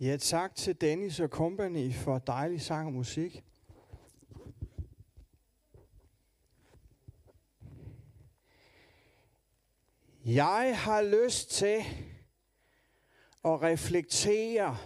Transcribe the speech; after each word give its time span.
Ja, 0.00 0.16
tak 0.16 0.54
til 0.54 0.80
Dennis 0.80 1.20
og 1.20 1.28
Company 1.28 1.92
for 1.92 2.18
dejlig 2.18 2.60
sang 2.60 2.86
og 2.86 2.92
musik. 2.92 3.44
Jeg 10.24 10.78
har 10.78 11.02
lyst 11.02 11.50
til 11.50 11.84
at 13.44 13.62
reflektere 13.62 14.76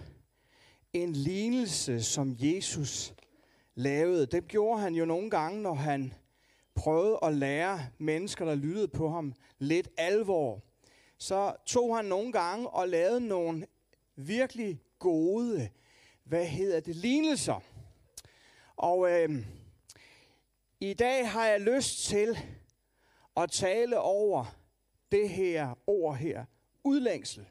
en 0.93 1.12
lignelse, 1.12 2.02
som 2.02 2.37
Jesus 2.38 3.15
lavede. 3.75 4.27
Det 4.27 4.48
gjorde 4.48 4.80
han 4.80 4.95
jo 4.95 5.05
nogle 5.05 5.30
gange, 5.30 5.62
når 5.62 5.75
han 5.75 6.15
prøvede 6.75 7.19
at 7.23 7.34
lære 7.34 7.80
mennesker, 7.98 8.45
der 8.45 8.55
lyttede 8.55 8.88
på 8.88 9.11
ham, 9.11 9.34
lidt 9.59 9.88
alvor. 9.97 10.62
Så 11.19 11.56
tog 11.66 11.97
han 11.97 12.05
nogle 12.05 12.33
gange 12.33 12.70
og 12.70 12.88
lavede 12.88 13.20
nogle 13.29 13.66
virkelig 14.16 14.83
gode, 14.98 15.69
hvad 16.25 16.47
hedder 16.47 16.80
det, 16.80 16.97
lignelser. 16.97 17.61
Og 18.77 19.11
øh, 19.11 19.47
i 20.80 20.95
dag 20.95 21.30
har 21.30 21.47
jeg 21.47 21.61
lyst 21.61 22.05
til 22.05 22.38
at 23.37 23.51
tale 23.51 24.01
over 24.01 24.57
det 25.12 25.29
her 25.29 25.79
ord 25.87 26.16
her, 26.16 26.45
udlængsel. 26.84 27.47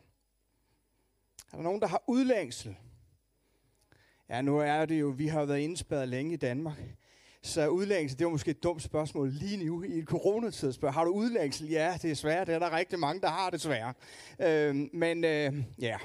Er 1.51 1.55
der 1.55 1.63
nogen, 1.63 1.81
der 1.81 1.87
har 1.87 2.03
udlængsel? 2.07 2.75
Ja, 4.29 4.41
nu 4.41 4.57
er 4.59 4.85
det 4.85 4.99
jo, 4.99 5.07
vi 5.07 5.27
har 5.27 5.45
været 5.45 5.59
indspærret 5.59 6.09
længe 6.09 6.33
i 6.33 6.37
Danmark. 6.37 6.77
Så 7.41 7.67
udlængsel, 7.67 8.19
det 8.19 8.25
var 8.25 8.31
måske 8.31 8.51
et 8.51 8.63
dumt 8.63 8.81
spørgsmål 8.81 9.29
lige 9.29 9.65
nu 9.65 9.83
i 9.83 9.99
et 9.99 10.05
coronatid. 10.05 10.71
Spørg, 10.71 10.93
har 10.93 11.03
du 11.03 11.11
udlængsel? 11.11 11.69
Ja, 11.69 11.97
det 12.01 12.11
er 12.11 12.15
svært. 12.15 12.47
Det 12.47 12.55
er 12.55 12.59
der 12.59 12.77
rigtig 12.77 12.99
mange, 12.99 13.21
der 13.21 13.27
har 13.27 13.49
det 13.49 13.61
svært. 13.61 13.95
Øh, 14.39 14.75
men 14.93 15.23
øh, 15.23 15.63
ja, 15.79 15.97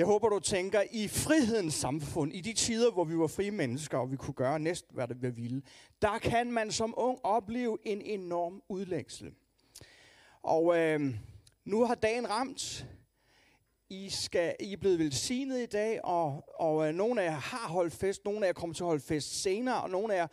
jeg 0.00 0.06
håber, 0.06 0.28
du 0.28 0.38
tænker, 0.38 0.82
i 0.90 1.08
frihedens 1.08 1.74
samfund, 1.74 2.32
i 2.32 2.40
de 2.40 2.52
tider, 2.52 2.90
hvor 2.90 3.04
vi 3.04 3.18
var 3.18 3.26
frie 3.26 3.50
mennesker, 3.50 3.98
og 3.98 4.10
vi 4.10 4.16
kunne 4.16 4.34
gøre 4.34 4.58
næsten, 4.58 4.94
hvad 4.94 5.08
det 5.08 5.22
vi 5.22 5.30
ville, 5.30 5.62
der 6.02 6.18
kan 6.18 6.52
man 6.52 6.72
som 6.72 6.94
ung 6.96 7.18
opleve 7.24 7.78
en 7.82 8.02
enorm 8.02 8.62
udlængsel. 8.68 9.34
Og 10.42 10.78
øh, 10.78 11.14
nu 11.64 11.84
har 11.84 11.94
dagen 11.94 12.30
ramt. 12.30 12.86
I, 13.90 14.08
skal, 14.10 14.56
I 14.60 14.72
er 14.72 14.76
blevet 14.76 14.98
velsignet 14.98 15.62
i 15.62 15.66
dag, 15.66 16.04
og, 16.04 16.44
og 16.60 16.88
øh, 16.88 16.94
nogle 16.94 17.22
af 17.22 17.26
jer 17.26 17.38
har 17.38 17.68
holdt 17.68 17.92
fest, 17.92 18.24
nogle 18.24 18.46
af 18.46 18.48
jer 18.48 18.52
kommer 18.52 18.74
til 18.74 18.82
at 18.82 18.88
holde 18.88 19.02
fest 19.02 19.42
senere, 19.42 19.82
og 19.82 19.90
nogle 19.90 20.14
af 20.14 20.18
jer 20.18 20.26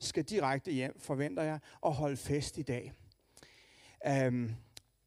skal 0.00 0.24
direkte 0.24 0.70
hjem, 0.70 1.00
forventer 1.00 1.42
jeg, 1.42 1.58
og 1.80 1.94
holde 1.94 2.16
fest 2.16 2.58
i 2.58 2.62
dag. 2.62 2.92
Um, 4.28 4.50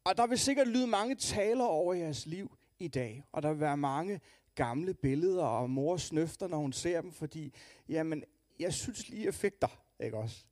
og 0.04 0.16
der 0.16 0.26
vil 0.26 0.38
sikkert 0.38 0.68
lyde 0.68 0.86
mange 0.86 1.14
taler 1.14 1.64
over 1.64 1.94
jeres 1.94 2.26
liv 2.26 2.56
i 2.80 2.88
dag, 2.88 3.24
og 3.32 3.42
der 3.42 3.50
vil 3.50 3.60
være 3.60 3.76
mange 3.76 4.20
gamle 4.54 4.94
billeder, 4.94 5.44
og 5.44 5.70
mor 5.70 5.96
snøfter, 5.96 6.48
når 6.48 6.58
hun 6.58 6.72
ser 6.72 7.00
dem, 7.00 7.12
fordi, 7.12 7.54
jamen, 7.88 8.24
jeg 8.58 8.74
synes 8.74 9.08
lige, 9.08 9.24
jeg 9.24 9.34
fik 9.34 9.60
dig, 9.60 9.70
ikke 10.00 10.16
også? 10.16 10.44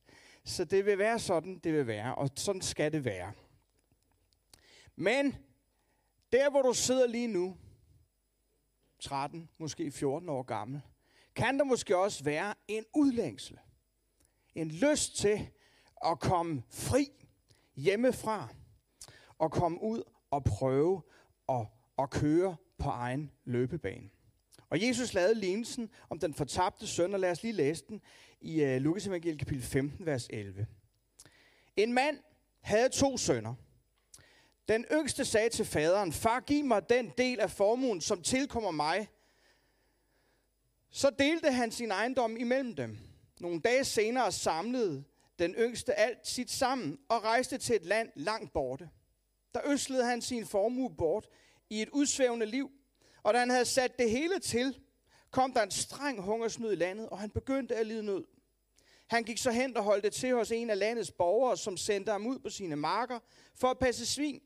Så 0.45 0.65
det 0.65 0.87
vil 0.87 0.99
være 0.99 1.19
sådan, 1.19 1.59
det 1.59 1.73
vil 1.73 1.87
være, 1.87 2.15
og 2.15 2.31
sådan 2.37 2.63
skal 2.63 2.93
det 2.93 3.05
være. 3.05 3.33
Men 4.97 5.37
der, 6.33 6.51
hvor 6.51 6.63
du 6.63 6.73
sidder 6.73 7.07
lige 7.07 7.29
nu, 7.29 7.57
13, 9.01 9.49
måske 9.59 9.91
14 9.91 10.29
år 10.29 10.43
gammel, 10.43 10.81
kan 11.35 11.59
der 11.59 11.65
måske 11.65 11.97
også 11.97 12.25
være 12.25 12.55
en 12.69 12.85
udlængsel. 12.95 13.59
En 14.55 14.69
lyst 14.69 15.17
til 15.17 15.51
at 16.05 16.21
komme 16.21 16.63
fri 16.71 17.27
hjemmefra 17.77 18.49
og 19.39 19.53
komme 19.53 19.83
ud 19.83 20.03
og 20.31 20.45
prøve 20.45 21.03
at, 21.49 21.67
og 21.99 22.11
køre 22.11 22.57
på 22.79 22.89
egen 22.89 23.31
løbebane. 23.45 24.11
Og 24.71 24.83
Jesus 24.83 25.15
lavede 25.15 25.35
lignelsen 25.35 25.91
om 26.11 26.19
den 26.19 26.35
fortabte 26.35 26.87
søn, 26.87 27.15
og 27.15 27.21
lad 27.21 27.31
os 27.31 27.43
lige 27.43 27.53
læse 27.53 27.85
den 27.89 28.01
i 28.41 28.65
uh, 28.65 28.71
Lukas 28.71 29.07
evangeliet 29.07 29.39
kapitel 29.39 29.63
15, 29.63 30.07
vers 30.07 30.27
11. 30.31 30.67
En 31.77 31.93
mand 31.93 32.19
havde 32.61 32.89
to 32.89 33.17
sønner. 33.17 33.55
Den 34.69 34.85
yngste 34.93 35.25
sagde 35.25 35.49
til 35.49 35.65
faderen, 35.65 36.13
far, 36.13 36.41
giv 36.41 36.65
mig 36.65 36.89
den 36.89 37.13
del 37.19 37.41
af 37.41 37.51
formuen, 37.51 38.01
som 38.01 38.23
tilkommer 38.23 38.71
mig. 38.71 39.09
Så 40.91 41.11
delte 41.11 41.53
han 41.53 41.71
sin 41.71 41.91
ejendom 41.91 42.37
imellem 42.37 42.77
dem. 42.77 42.99
Nogle 43.41 43.61
dage 43.61 43.85
senere 43.85 44.33
samlede 44.33 45.05
den 45.39 45.55
yngste 45.55 45.95
alt 45.95 46.27
sit 46.27 46.51
sammen 46.51 46.99
og 47.09 47.25
rejste 47.25 47.59
til 47.59 47.77
et 47.77 47.87
land 47.87 48.11
langt 48.15 48.53
borte. 48.53 48.91
Der 49.55 49.61
øslede 49.67 50.05
han 50.05 50.23
sin 50.23 50.47
formue 50.47 50.97
bort 50.97 51.29
i 51.71 51.83
et 51.83 51.89
udsvævende 51.89 52.47
liv, 52.47 52.71
og 53.23 53.35
da 53.35 53.39
han 53.39 53.51
havde 53.51 53.65
sat 53.65 53.99
det 53.99 54.11
hele 54.11 54.39
til, 54.39 54.81
kom 55.31 55.53
der 55.53 55.63
en 55.63 55.71
streng 55.71 56.21
hungersnød 56.21 56.73
i 56.73 56.77
landet, 56.77 57.09
og 57.09 57.19
han 57.19 57.31
begyndte 57.31 57.77
at 57.77 57.87
lide 57.87 58.03
nød. 58.03 58.25
Han 59.07 59.25
gik 59.25 59.39
så 59.39 59.51
hen 59.51 59.77
og 59.77 59.85
holdt 59.85 60.05
det 60.05 60.13
til 60.13 60.35
hos 60.35 60.51
en 60.51 60.71
af 60.71 60.79
landets 60.79 61.11
borgere, 61.11 61.57
som 61.57 61.77
sendte 61.77 62.13
ham 62.13 62.27
ud 62.27 62.39
på 62.39 62.51
sine 62.51 62.77
marker 62.77 63.19
for 63.55 63.69
at 63.69 63.79
passe 63.79 64.07
svin. 64.07 64.43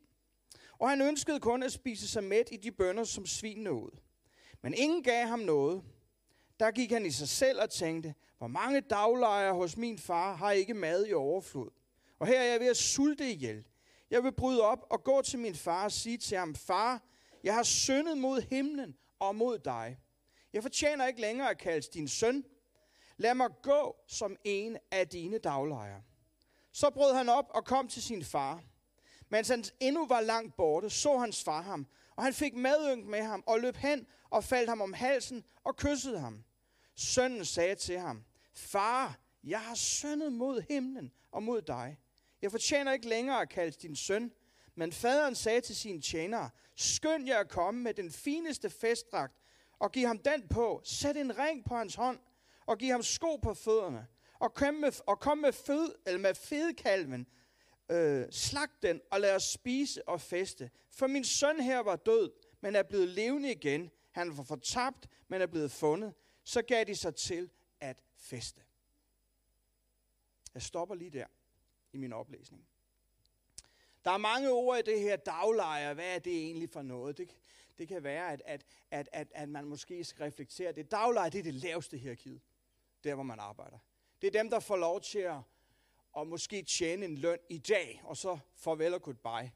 Og 0.78 0.90
han 0.90 1.00
ønskede 1.00 1.40
kun 1.40 1.62
at 1.62 1.72
spise 1.72 2.08
sig 2.08 2.24
mæt 2.24 2.48
i 2.52 2.56
de 2.56 2.72
bønder, 2.72 3.04
som 3.04 3.26
svinene 3.26 3.64
nåede. 3.64 3.96
Men 4.62 4.74
ingen 4.74 5.02
gav 5.02 5.26
ham 5.26 5.38
noget. 5.38 5.82
Der 6.60 6.70
gik 6.70 6.90
han 6.92 7.06
i 7.06 7.10
sig 7.10 7.28
selv 7.28 7.60
og 7.60 7.70
tænkte, 7.70 8.14
hvor 8.38 8.46
mange 8.46 8.80
daglejere 8.80 9.54
hos 9.54 9.76
min 9.76 9.98
far 9.98 10.34
har 10.34 10.50
ikke 10.50 10.74
mad 10.74 11.06
i 11.06 11.12
overflod. 11.12 11.70
Og 12.18 12.26
her 12.26 12.40
er 12.40 12.44
jeg 12.44 12.60
ved 12.60 12.66
at 12.66 12.76
sulte 12.76 13.30
ihjel. 13.30 13.64
Jeg 14.10 14.24
vil 14.24 14.32
bryde 14.32 14.62
op 14.62 14.86
og 14.90 15.04
gå 15.04 15.22
til 15.22 15.38
min 15.38 15.54
far 15.54 15.84
og 15.84 15.92
sige 15.92 16.18
til 16.18 16.38
ham, 16.38 16.54
far, 16.54 17.02
jeg 17.42 17.54
har 17.54 17.62
syndet 17.62 18.19
mod 18.19 18.41
himlen 18.41 18.97
og 19.19 19.36
mod 19.36 19.58
dig. 19.58 19.98
Jeg 20.53 20.62
fortjener 20.62 21.06
ikke 21.06 21.20
længere 21.20 21.50
at 21.50 21.58
kaldes 21.58 21.88
din 21.88 22.08
søn. 22.08 22.44
Lad 23.16 23.34
mig 23.34 23.50
gå 23.62 23.97
som 24.08 24.36
en 24.44 24.78
af 24.91 25.08
dine 25.08 25.38
daglejere. 25.38 26.02
Så 26.72 26.91
brød 26.91 27.14
han 27.14 27.28
op 27.28 27.47
og 27.50 27.64
kom 27.64 27.88
til 27.88 28.02
sin 28.02 28.25
far. 28.25 28.62
Mens 29.28 29.48
han 29.48 29.64
endnu 29.81 30.06
var 30.06 30.20
langt 30.20 30.56
borte, 30.56 30.91
så 30.91 31.19
hans 31.19 31.44
far 31.44 31.62
ham, 31.62 31.86
og 32.16 32.25
han 32.25 32.34
fik 32.34 32.54
medynk 32.54 33.06
med 33.06 33.22
ham, 33.22 33.42
og 33.47 33.60
løb 33.60 33.76
hen 33.76 34.06
og 34.31 34.44
faldt 34.44 34.69
ham 34.69 34.81
om 34.81 34.92
halsen 34.92 35.44
og 35.64 35.76
kyssede 35.76 36.19
ham. 36.19 36.44
Sønnen 36.97 37.44
sagde 37.44 37.75
til 37.75 37.98
ham, 37.98 38.25
Far, 38.54 39.19
jeg 39.44 39.60
har 39.60 39.75
syndet 39.75 40.32
mod 40.32 40.62
himlen 40.69 41.12
og 41.31 41.42
mod 41.42 41.62
dig. 41.62 41.98
Jeg 42.42 42.50
fortjener 42.50 42.92
ikke 42.92 43.08
længere 43.08 43.41
at 43.41 43.48
kaldes 43.48 43.76
din 43.76 43.97
søn. 43.97 44.32
Men 44.74 44.92
faderen 44.92 45.34
sagde 45.34 45.60
til 45.60 45.76
sine 45.76 46.00
tjenere, 46.00 46.50
skynd 46.76 47.26
jer 47.26 47.38
at 47.38 47.48
komme 47.48 47.82
med 47.82 47.94
den 47.94 48.10
fineste 48.10 48.70
festdragt, 48.70 49.36
og 49.78 49.92
giv 49.92 50.06
ham 50.06 50.18
den 50.18 50.48
på. 50.48 50.80
Sæt 50.84 51.16
en 51.16 51.38
ring 51.38 51.64
på 51.64 51.74
hans 51.74 51.94
hånd, 51.94 52.18
og 52.66 52.78
giv 52.78 52.90
ham 52.90 53.02
sko 53.02 53.36
på 53.36 53.54
fødderne. 53.54 54.06
Og 54.40 54.54
kom 54.54 54.74
med, 54.74 54.92
og 55.06 55.20
kom 55.20 55.38
med, 55.38 55.52
fød, 55.52 55.94
eller 56.06 56.20
med 56.20 56.34
fedekalven, 56.34 57.26
øh, 57.90 58.26
slag 58.30 58.68
den, 58.82 59.00
og 59.10 59.20
lad 59.20 59.34
os 59.34 59.44
spise 59.44 60.08
og 60.08 60.20
feste. 60.20 60.70
For 60.90 61.06
min 61.06 61.24
søn 61.24 61.60
her 61.60 61.78
var 61.78 61.96
død, 61.96 62.32
men 62.60 62.76
er 62.76 62.82
blevet 62.82 63.08
levende 63.08 63.50
igen. 63.50 63.90
Han 64.10 64.36
var 64.36 64.42
fortabt, 64.42 65.08
men 65.28 65.42
er 65.42 65.46
blevet 65.46 65.70
fundet. 65.70 66.14
Så 66.44 66.62
gav 66.62 66.84
de 66.84 66.96
sig 66.96 67.14
til 67.14 67.50
at 67.80 68.02
feste. 68.16 68.62
Jeg 70.54 70.62
stopper 70.62 70.94
lige 70.94 71.10
der 71.10 71.26
i 71.92 71.96
min 71.96 72.12
oplæsning. 72.12 72.66
Der 74.04 74.10
er 74.10 74.16
mange 74.16 74.50
ord 74.50 74.78
i 74.78 74.82
det 74.82 75.00
her 75.00 75.16
daglejer. 75.16 75.94
Hvad 75.94 76.14
er 76.14 76.18
det 76.18 76.32
egentlig 76.32 76.70
for 76.70 76.82
noget? 76.82 77.18
Det, 77.18 77.36
det 77.78 77.88
kan 77.88 78.02
være, 78.04 78.32
at, 78.32 78.42
at, 78.46 78.64
at, 78.90 79.08
at, 79.12 79.28
at 79.34 79.48
man 79.48 79.64
måske 79.64 80.04
skal 80.04 80.24
reflektere. 80.24 80.72
Det 80.72 80.90
daglejer, 80.90 81.30
det 81.30 81.38
er 81.38 81.42
det 81.42 81.54
laveste 81.54 81.96
hierarkiet. 81.96 82.40
Der, 83.04 83.14
hvor 83.14 83.22
man 83.22 83.40
arbejder. 83.40 83.78
Det 84.22 84.26
er 84.26 84.43
dem, 84.43 84.50
der 84.50 84.60
får 84.60 84.76
lov 84.76 85.00
til 85.00 85.19
at 85.19 85.37
og 86.12 86.26
måske 86.26 86.62
tjene 86.62 87.04
en 87.04 87.19
løn 87.19 87.38
i 87.49 87.58
dag, 87.58 88.00
og 88.04 88.16
så 88.16 88.38
farvel 88.54 88.94
og 88.94 89.02
goodbye. 89.02 89.50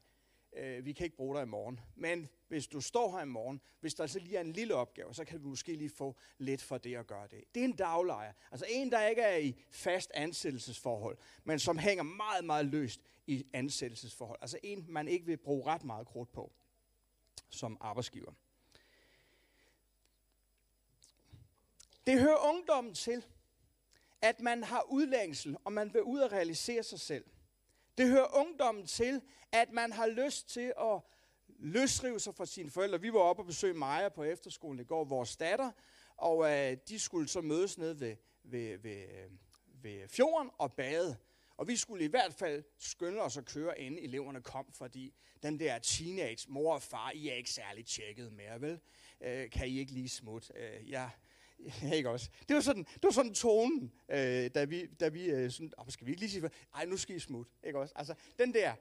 Øh, 0.57 0.85
vi 0.85 0.93
kan 0.93 1.03
ikke 1.03 1.17
bruge 1.17 1.35
dig 1.35 1.43
i 1.43 1.45
morgen. 1.47 1.79
Men 1.95 2.29
hvis 2.47 2.67
du 2.67 2.81
står 2.81 3.11
her 3.17 3.23
i 3.23 3.25
morgen, 3.25 3.61
hvis 3.79 3.93
der 3.93 4.03
altså 4.03 4.19
lige 4.19 4.37
er 4.37 4.41
en 4.41 4.53
lille 4.53 4.75
opgave, 4.75 5.13
så 5.13 5.25
kan 5.25 5.39
vi 5.39 5.47
måske 5.47 5.75
lige 5.75 5.89
få 5.89 6.15
lidt 6.37 6.61
for 6.61 6.77
det 6.77 6.95
at 6.95 7.07
gøre 7.07 7.27
det. 7.27 7.43
Det 7.55 7.61
er 7.61 7.65
en 7.65 7.75
daglejer. 7.75 8.33
Altså 8.51 8.65
en, 8.69 8.91
der 8.91 9.07
ikke 9.07 9.21
er 9.21 9.37
i 9.37 9.55
fast 9.69 10.11
ansættelsesforhold, 10.13 11.17
men 11.43 11.59
som 11.59 11.77
hænger 11.77 12.03
meget, 12.03 12.45
meget 12.45 12.65
løst 12.65 13.01
i 13.27 13.45
ansættelsesforhold. 13.53 14.39
Altså 14.41 14.59
en, 14.63 14.85
man 14.89 15.07
ikke 15.07 15.25
vil 15.25 15.37
bruge 15.37 15.65
ret 15.65 15.83
meget 15.83 16.07
krudt 16.07 16.31
på 16.31 16.51
som 17.49 17.77
arbejdsgiver. 17.79 18.31
Det 22.07 22.19
hører 22.19 22.49
ungdommen 22.49 22.93
til 22.93 23.23
at 24.21 24.39
man 24.39 24.63
har 24.63 24.85
udlængsel, 24.89 25.57
og 25.63 25.73
man 25.73 25.93
vil 25.93 26.03
ud 26.03 26.19
og 26.19 26.31
realisere 26.31 26.83
sig 26.83 26.99
selv. 26.99 27.25
Det 27.97 28.07
hører 28.07 28.35
ungdommen 28.35 28.85
til, 28.85 29.21
at 29.51 29.71
man 29.71 29.91
har 29.91 30.07
lyst 30.07 30.49
til 30.49 30.73
at 30.79 31.01
løsrive 31.59 32.19
sig 32.19 32.35
fra 32.35 32.45
sine 32.45 32.69
forældre. 32.69 33.01
Vi 33.01 33.13
var 33.13 33.19
oppe 33.19 33.41
og 33.41 33.45
besøge 33.45 33.73
Maja 33.73 34.09
på 34.09 34.23
efterskolen 34.23 34.79
i 34.79 34.83
går, 34.83 35.03
vores 35.03 35.37
datter, 35.37 35.71
og 36.17 36.51
øh, 36.51 36.77
de 36.87 36.99
skulle 36.99 37.27
så 37.27 37.41
mødes 37.41 37.77
ned 37.77 37.93
ved, 37.93 38.15
ved, 38.43 38.77
ved, 38.77 38.97
øh, 38.97 39.31
ved 39.83 40.07
fjorden 40.07 40.49
og 40.57 40.73
bade. 40.73 41.17
Og 41.57 41.67
vi 41.67 41.75
skulle 41.75 42.05
i 42.05 42.07
hvert 42.07 42.33
fald 42.33 42.63
skynde 42.79 43.21
os 43.21 43.37
at 43.37 43.45
køre, 43.45 43.79
inden 43.81 44.03
eleverne 44.03 44.41
kom, 44.41 44.65
fordi 44.73 45.13
den 45.43 45.59
der 45.59 45.79
teenage 45.79 46.45
mor 46.51 46.73
og 46.73 46.81
far, 46.81 47.11
I 47.11 47.29
er 47.29 47.33
ikke 47.33 47.49
særlig 47.49 47.85
tjekket 47.85 48.33
mere, 48.33 48.61
vel? 48.61 48.79
Øh, 49.21 49.49
kan 49.49 49.67
I 49.67 49.79
ikke 49.79 49.91
lige 49.91 50.09
smutte? 50.09 50.53
Øh, 50.55 50.89
ja, 51.83 51.91
ikke 51.91 52.09
også? 52.09 52.29
Det 52.47 52.55
var 52.55 52.61
sådan, 52.61 52.83
det 52.83 53.03
var 53.03 53.11
sådan 53.11 53.33
tonen, 53.33 53.91
øh, 54.09 54.49
da 54.55 54.63
vi, 54.63 54.85
da 54.85 55.07
vi 55.07 55.25
øh, 55.25 55.51
sådan, 55.51 55.71
oh, 55.77 55.85
skal 55.89 56.07
vi 56.07 56.11
ikke 56.11 56.21
lige 56.21 56.31
sige, 56.31 56.49
ej, 56.75 56.85
nu 56.85 56.97
skal 56.97 57.15
I 57.15 57.19
smutte, 57.19 57.51
ikke 57.63 57.79
også? 57.79 57.93
Altså, 57.97 58.13
den 58.39 58.53
der, 58.53 58.73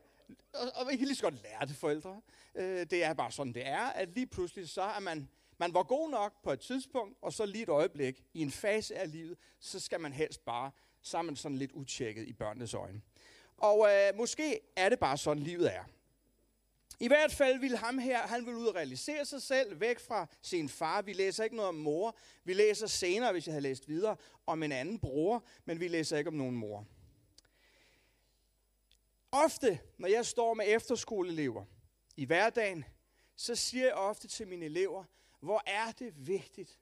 og, 0.55 0.71
og 0.75 0.89
vi 0.91 0.97
kan 0.97 1.07
lige 1.07 1.17
så 1.17 1.23
godt 1.23 1.43
lære 1.43 1.67
det, 1.67 1.77
forældre. 1.77 2.21
Øh, 2.55 2.87
det 2.91 3.05
er 3.05 3.15
bare 3.15 3.33
sådan, 3.33 3.53
det 3.53 3.67
er, 3.67 3.87
at 3.87 4.09
lige 4.09 4.27
pludselig 4.27 4.69
så 4.69 4.83
er 4.83 5.01
man, 5.01 5.29
man 5.59 5.75
var 5.75 5.83
god 5.83 6.11
nok 6.11 6.43
på 6.43 6.53
et 6.53 6.61
tidspunkt, 6.61 7.19
og 7.23 7.33
så 7.33 7.47
lige 7.47 7.63
et 7.63 7.69
øjeblik, 7.69 8.25
i 8.35 8.43
en 8.43 8.51
fase 8.51 8.97
af 8.97 9.13
livet, 9.13 9.39
så 9.61 9.81
skal 9.81 10.01
man 10.01 10.13
helst 10.13 10.45
bare 10.45 10.71
sammen 11.03 11.37
sådan 11.37 11.59
lidt 11.59 11.73
utjekket 11.73 12.29
i 12.29 12.33
børnenes 12.33 12.75
øjne. 12.75 13.01
Og 13.57 13.89
øh, 13.91 14.17
måske 14.17 14.61
er 14.77 14.89
det 14.89 14.99
bare 14.99 15.19
sådan, 15.19 15.43
livet 15.43 15.75
er. 15.75 15.85
I 17.01 17.09
hvert 17.09 17.33
fald 17.33 17.59
vil 17.59 17.77
ham 17.77 17.99
her, 17.99 18.19
han 18.19 18.47
vil 18.47 18.55
ud 18.55 18.67
og 18.67 18.75
realisere 18.75 19.25
sig 19.25 19.43
selv 19.43 19.81
væk 19.81 19.99
fra 19.99 20.27
sin 20.43 20.69
far. 20.69 21.03
Vi 21.03 21.13
læser 21.13 21.45
ikke 21.45 21.57
noget 21.57 21.69
om 21.69 21.75
mor. 21.75 22.17
Vi 22.45 22.53
læser 22.53 22.87
senere, 22.87 23.33
hvis 23.33 23.47
jeg 23.47 23.55
har 23.55 23.61
læst 23.61 23.89
videre, 23.89 24.17
om 24.47 24.63
en 24.63 24.73
anden 24.73 24.99
bror, 24.99 25.45
men 25.65 25.81
vi 25.81 25.89
læser 25.89 26.19
ikke 26.19 26.29
om 26.29 26.35
nogen 26.35 26.57
mor. 26.57 26.87
Ofte, 29.33 29.81
når 29.99 30.09
jeg 30.09 30.27
står 30.27 30.55
med 30.55 30.65
efterskoleelever 30.69 31.65
i 32.17 32.25
hverdagen, 32.25 32.85
så 33.37 33.55
siger 33.55 33.85
jeg 33.85 33.95
ofte 33.95 34.29
til 34.29 34.49
mine 34.49 34.65
elever, 34.65 35.05
hvor 35.41 35.63
er 35.67 35.93
det 35.93 36.27
vigtigt, 36.27 36.79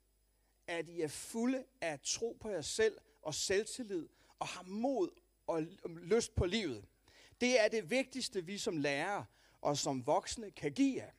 at 0.67 0.89
I 0.89 1.01
er 1.01 1.09
fulde 1.09 1.65
af 1.81 2.01
tro 2.01 2.37
på 2.41 2.49
jer 2.49 2.63
selv 2.63 2.99
og 3.23 3.35
selvtillid 3.35 4.09
og 4.39 4.47
har 4.47 4.63
mod 4.63 5.11
og 5.47 5.63
lyst 5.87 6.35
på 6.35 6.47
livet. 6.47 6.85
Det 7.41 7.61
er 7.65 7.69
det 7.69 7.91
vigtigste, 7.91 8.45
vi 8.45 8.59
som 8.59 8.77
lærere 8.77 9.25
og 9.65 9.79
som 9.79 10.07
voksne 10.07 10.51
kan 10.51 10.73
give 10.73 10.97
jer. 10.97 11.11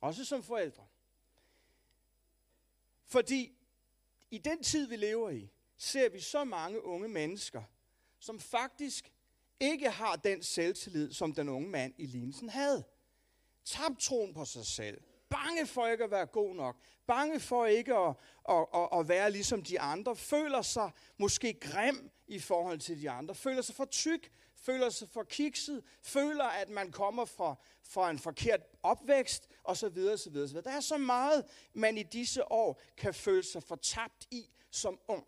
Også 0.00 0.24
som 0.24 0.42
forældre. 0.42 0.86
Fordi 3.04 3.52
i 4.30 4.38
den 4.38 4.62
tid, 4.62 4.86
vi 4.86 4.96
lever 4.96 5.30
i, 5.30 5.50
ser 5.76 6.08
vi 6.08 6.20
så 6.20 6.44
mange 6.44 6.84
unge 6.84 7.08
mennesker, 7.08 7.62
som 8.18 8.40
faktisk 8.40 9.12
ikke 9.60 9.90
har 9.90 10.16
den 10.16 10.42
selvtillid, 10.42 11.12
som 11.12 11.34
den 11.34 11.48
unge 11.48 11.68
mand 11.68 11.94
i 11.98 12.06
lignelsen 12.06 12.48
havde. 12.48 12.84
Tabt 13.64 14.00
troen 14.00 14.34
på 14.34 14.44
sig 14.44 14.66
selv. 14.66 15.00
Bange 15.28 15.66
for 15.66 15.86
ikke 15.86 16.04
at 16.04 16.10
være 16.10 16.26
god 16.26 16.54
nok. 16.54 16.76
Bange 17.06 17.40
for 17.40 17.66
ikke 17.66 17.94
at, 17.94 18.14
at, 18.48 18.66
at, 18.74 18.88
at 18.92 19.08
være 19.08 19.30
ligesom 19.30 19.62
de 19.62 19.80
andre. 19.80 20.16
Føler 20.16 20.62
sig 20.62 20.90
måske 21.16 21.60
grim 21.60 22.10
i 22.26 22.38
forhold 22.38 22.78
til 22.78 23.00
de 23.00 23.10
andre. 23.10 23.34
Føler 23.34 23.62
sig 23.62 23.74
for 23.74 23.84
tyk. 23.84 24.32
Føler 24.62 24.90
sig 24.90 25.08
for 25.08 25.22
kikset. 25.22 25.84
Føler, 26.02 26.44
at 26.44 26.68
man 26.68 26.92
kommer 26.92 27.24
fra, 27.24 27.54
fra 27.82 28.10
en 28.10 28.18
forkert 28.18 28.60
opvækst 28.82 29.48
osv. 29.64 29.98
osv. 30.12 30.36
osv. 30.36 30.56
Der 30.56 30.70
er 30.70 30.80
så 30.80 30.98
meget, 30.98 31.44
man 31.72 31.98
i 31.98 32.02
disse 32.02 32.52
år 32.52 32.80
kan 32.96 33.14
føle 33.14 33.42
sig 33.42 33.62
fortabt 33.62 34.26
i 34.30 34.50
som 34.70 35.00
ung. 35.08 35.26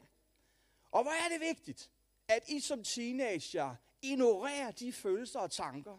Og 0.90 1.02
hvor 1.02 1.12
er 1.12 1.28
det 1.28 1.40
vigtigt, 1.40 1.90
at 2.28 2.48
I 2.48 2.60
som 2.60 2.84
teenager 2.84 3.76
ignorerer 4.02 4.70
de 4.70 4.92
følelser 4.92 5.40
og 5.40 5.50
tanker. 5.50 5.98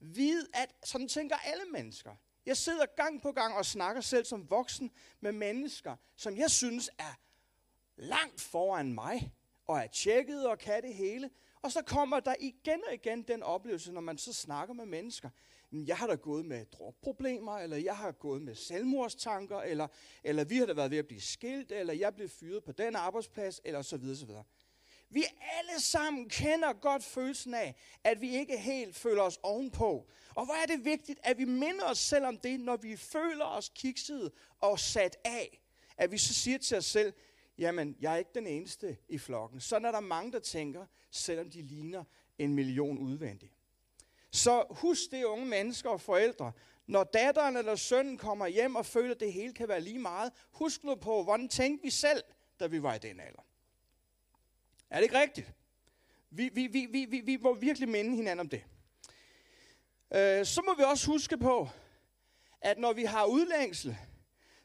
Vid, 0.00 0.46
at 0.54 0.74
sådan 0.84 1.08
tænker 1.08 1.36
alle 1.36 1.64
mennesker. 1.64 2.16
Jeg 2.46 2.56
sidder 2.56 2.86
gang 2.86 3.22
på 3.22 3.32
gang 3.32 3.54
og 3.54 3.66
snakker 3.66 4.02
selv 4.02 4.24
som 4.24 4.50
voksen 4.50 4.90
med 5.20 5.32
mennesker, 5.32 5.96
som 6.16 6.36
jeg 6.36 6.50
synes 6.50 6.90
er 6.98 7.14
langt 7.96 8.40
foran 8.40 8.92
mig, 8.92 9.32
og 9.66 9.78
er 9.78 9.86
tjekket 9.86 10.46
og 10.46 10.58
kan 10.58 10.82
det 10.82 10.94
hele. 10.94 11.30
Og 11.62 11.72
så 11.72 11.82
kommer 11.82 12.20
der 12.20 12.34
igen 12.40 12.80
og 12.86 12.94
igen 12.94 13.22
den 13.22 13.42
oplevelse, 13.42 13.92
når 13.92 14.00
man 14.00 14.18
så 14.18 14.32
snakker 14.32 14.74
med 14.74 14.86
mennesker. 14.86 15.30
Jeg 15.72 15.96
har 15.96 16.06
da 16.06 16.14
gået 16.14 16.46
med 16.46 16.64
drogproblemer, 16.64 17.58
eller 17.58 17.76
jeg 17.76 17.96
har 17.96 18.12
gået 18.12 18.42
med 18.42 18.54
selvmordstanker, 18.54 19.60
eller, 19.60 19.88
eller 20.24 20.44
vi 20.44 20.56
har 20.56 20.66
da 20.66 20.72
været 20.72 20.90
ved 20.90 20.98
at 20.98 21.06
blive 21.06 21.20
skilt, 21.20 21.72
eller 21.72 21.94
jeg 21.94 22.14
blev 22.14 22.28
fyret 22.28 22.64
på 22.64 22.72
den 22.72 22.96
arbejdsplads, 22.96 23.60
eller 23.64 23.82
så 23.82 23.96
videre, 23.96 24.16
så 24.16 24.26
videre. 24.26 24.44
Vi 25.10 25.24
alle 25.40 25.82
sammen 25.82 26.28
kender 26.28 26.72
godt 26.72 27.04
følelsen 27.04 27.54
af, 27.54 27.74
at 28.04 28.20
vi 28.20 28.36
ikke 28.36 28.58
helt 28.58 28.96
føler 28.96 29.22
os 29.22 29.38
ovenpå. 29.42 30.08
Og 30.34 30.44
hvor 30.44 30.54
er 30.54 30.66
det 30.66 30.84
vigtigt, 30.84 31.20
at 31.22 31.38
vi 31.38 31.44
minder 31.44 31.84
os 31.84 31.98
selv 31.98 32.24
om 32.24 32.38
det, 32.38 32.60
når 32.60 32.76
vi 32.76 32.96
føler 32.96 33.44
os 33.44 33.72
kikset 33.74 34.32
og 34.60 34.78
sat 34.78 35.16
af. 35.24 35.62
At 35.96 36.12
vi 36.12 36.18
så 36.18 36.34
siger 36.34 36.58
til 36.58 36.76
os 36.76 36.86
selv, 36.86 37.12
jamen, 37.58 37.96
jeg 38.00 38.12
er 38.12 38.16
ikke 38.16 38.30
den 38.34 38.46
eneste 38.46 38.96
i 39.08 39.18
flokken. 39.18 39.60
Sådan 39.60 39.84
er 39.84 39.92
der 39.92 40.00
mange, 40.00 40.32
der 40.32 40.38
tænker, 40.38 40.86
selvom 41.10 41.50
de 41.50 41.62
ligner 41.62 42.04
en 42.38 42.54
million 42.54 42.98
udvendigt. 42.98 43.52
Så 44.30 44.64
husk 44.70 45.10
det, 45.10 45.24
unge 45.24 45.46
mennesker 45.46 45.90
og 45.90 46.00
forældre. 46.00 46.52
Når 46.86 47.04
datteren 47.04 47.56
eller 47.56 47.76
sønnen 47.76 48.18
kommer 48.18 48.46
hjem 48.46 48.76
og 48.76 48.86
føler, 48.86 49.14
at 49.14 49.20
det 49.20 49.32
hele 49.32 49.54
kan 49.54 49.68
være 49.68 49.80
lige 49.80 49.98
meget, 49.98 50.32
husk 50.52 50.84
nu 50.84 50.94
på, 50.94 51.22
hvordan 51.22 51.48
tænkte 51.48 51.82
vi 51.82 51.90
selv, 51.90 52.22
da 52.60 52.66
vi 52.66 52.82
var 52.82 52.94
i 52.94 52.98
den 52.98 53.20
alder. 53.20 53.42
Er 54.90 54.96
det 54.96 55.02
ikke 55.02 55.20
rigtigt? 55.20 55.52
Vi, 56.30 56.48
vi, 56.48 56.66
vi, 56.66 56.86
vi, 56.86 57.04
vi, 57.04 57.20
vi 57.20 57.36
må 57.36 57.54
virkelig 57.54 57.88
minde 57.88 58.16
hinanden 58.16 58.40
om 58.40 58.48
det. 58.48 58.64
Øh, 60.14 60.46
så 60.46 60.62
må 60.66 60.74
vi 60.74 60.82
også 60.82 61.06
huske 61.06 61.38
på, 61.38 61.68
at 62.60 62.78
når 62.78 62.92
vi 62.92 63.04
har 63.04 63.24
udlængsel, 63.24 63.96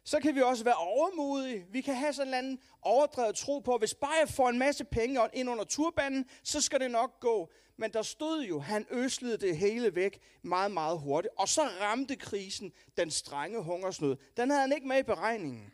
så 0.03 0.19
kan 0.19 0.35
vi 0.35 0.41
også 0.41 0.63
være 0.63 0.75
overmodige. 0.75 1.65
Vi 1.69 1.81
kan 1.81 1.95
have 1.95 2.13
sådan 2.13 2.27
en 2.27 2.33
anden 2.33 2.59
overdrevet 2.81 3.35
tro 3.35 3.59
på, 3.59 3.73
at 3.73 3.81
hvis 3.81 3.93
bare 3.93 4.15
jeg 4.21 4.29
får 4.29 4.49
en 4.49 4.59
masse 4.59 4.83
penge 4.83 5.19
ind 5.33 5.49
under 5.49 5.63
turbanen, 5.63 6.25
så 6.43 6.61
skal 6.61 6.79
det 6.79 6.91
nok 6.91 7.19
gå. 7.19 7.51
Men 7.77 7.93
der 7.93 8.01
stod 8.01 8.43
jo, 8.43 8.59
han 8.59 8.85
øslede 8.91 9.37
det 9.37 9.57
hele 9.57 9.95
væk 9.95 10.19
meget, 10.41 10.71
meget 10.71 10.99
hurtigt. 10.99 11.33
Og 11.37 11.49
så 11.49 11.61
ramte 11.61 12.15
krisen 12.15 12.71
den 12.97 13.11
strenge 13.11 13.63
hungersnød. 13.63 14.15
Den 14.37 14.49
havde 14.49 14.61
han 14.61 14.71
ikke 14.71 14.87
med 14.87 14.99
i 14.99 15.03
beregningen. 15.03 15.73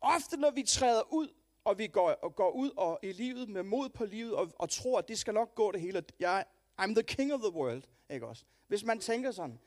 Ofte 0.00 0.36
når 0.36 0.50
vi 0.50 0.62
træder 0.62 1.12
ud 1.12 1.28
og 1.66 1.78
vi 1.78 1.86
går, 1.86 2.10
og 2.10 2.34
går 2.36 2.50
ud 2.50 2.70
og 2.76 2.98
i 3.02 3.12
livet 3.12 3.48
med 3.48 3.62
mod 3.62 3.88
på 3.88 4.04
livet, 4.04 4.34
og, 4.34 4.52
og 4.58 4.70
tror, 4.70 4.98
at 4.98 5.08
det 5.08 5.18
skal 5.18 5.34
nok 5.34 5.54
gå 5.54 5.72
det 5.72 5.80
hele. 5.80 6.04
Jeg, 6.20 6.44
I'm 6.80 6.94
the 6.94 7.02
king 7.02 7.34
of 7.34 7.40
the 7.40 7.52
world, 7.52 7.82
ikke 8.10 8.26
også? 8.26 8.44
Hvis 8.68 8.84
man 8.84 9.00
tænker 9.00 9.30
sådan, 9.30 9.58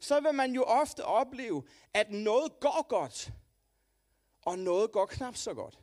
så 0.00 0.20
vil 0.20 0.34
man 0.34 0.52
jo 0.52 0.62
ofte 0.62 1.04
opleve, 1.04 1.62
at 1.94 2.10
noget 2.10 2.60
går 2.60 2.86
godt, 2.88 3.32
og 4.44 4.58
noget 4.58 4.92
går 4.92 5.06
knap 5.06 5.36
så 5.36 5.54
godt. 5.54 5.78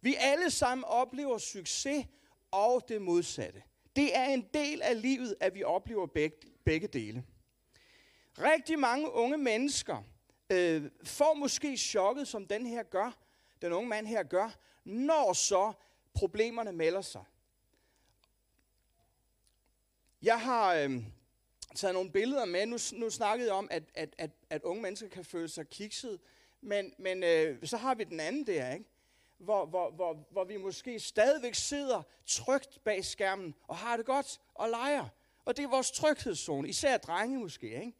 Vi 0.00 0.14
alle 0.18 0.50
sammen 0.50 0.84
oplever 0.84 1.38
succes 1.38 2.06
og 2.50 2.84
det 2.88 3.02
modsatte. 3.02 3.62
Det 3.96 4.16
er 4.16 4.24
en 4.24 4.48
del 4.54 4.82
af 4.82 5.02
livet, 5.02 5.36
at 5.40 5.54
vi 5.54 5.62
oplever 5.62 6.06
begge, 6.06 6.36
begge 6.64 6.86
dele. 6.86 7.24
Rigtig 8.38 8.78
mange 8.78 9.12
unge 9.12 9.38
mennesker 9.38 10.02
øh, 10.50 10.90
får 11.04 11.34
måske 11.34 11.76
chokket, 11.76 12.28
som 12.28 12.46
den 12.46 12.66
her 12.66 12.82
gør, 12.82 13.18
den 13.62 13.72
unge 13.72 13.88
mand 13.88 14.06
her 14.06 14.22
gør, 14.22 14.50
når 14.84 15.32
så 15.32 15.72
problemerne 16.14 16.72
melder 16.72 17.00
sig. 17.00 17.24
Jeg 20.22 20.40
har 20.40 20.74
øh, 20.74 21.04
taget 21.74 21.94
nogle 21.94 22.10
billeder 22.10 22.44
med. 22.44 22.66
Nu, 22.66 22.78
nu 22.92 23.10
snakkede 23.10 23.48
jeg 23.48 23.56
om, 23.56 23.68
at, 23.70 23.82
at, 23.94 24.14
at, 24.18 24.30
at 24.50 24.62
unge 24.62 24.82
mennesker 24.82 25.08
kan 25.08 25.24
føle 25.24 25.48
sig 25.48 25.68
kikset. 25.68 26.20
Men, 26.60 26.94
men 26.98 27.22
øh, 27.22 27.66
så 27.66 27.76
har 27.76 27.94
vi 27.94 28.04
den 28.04 28.20
anden 28.20 28.46
der, 28.46 28.72
ikke? 28.72 28.84
Hvor, 29.38 29.66
hvor, 29.66 29.90
hvor, 29.90 30.26
hvor 30.30 30.44
vi 30.44 30.56
måske 30.56 31.00
stadigvæk 31.00 31.54
sidder 31.54 32.02
trygt 32.26 32.84
bag 32.84 33.04
skærmen 33.04 33.54
og 33.68 33.76
har 33.76 33.96
det 33.96 34.06
godt 34.06 34.40
og 34.54 34.68
leger. 34.68 35.08
Og 35.44 35.56
det 35.56 35.62
er 35.62 35.68
vores 35.68 35.90
tryghedszone, 35.90 36.68
især 36.68 36.96
drenge 36.96 37.38
måske. 37.38 37.66
Ikke? 37.66 37.92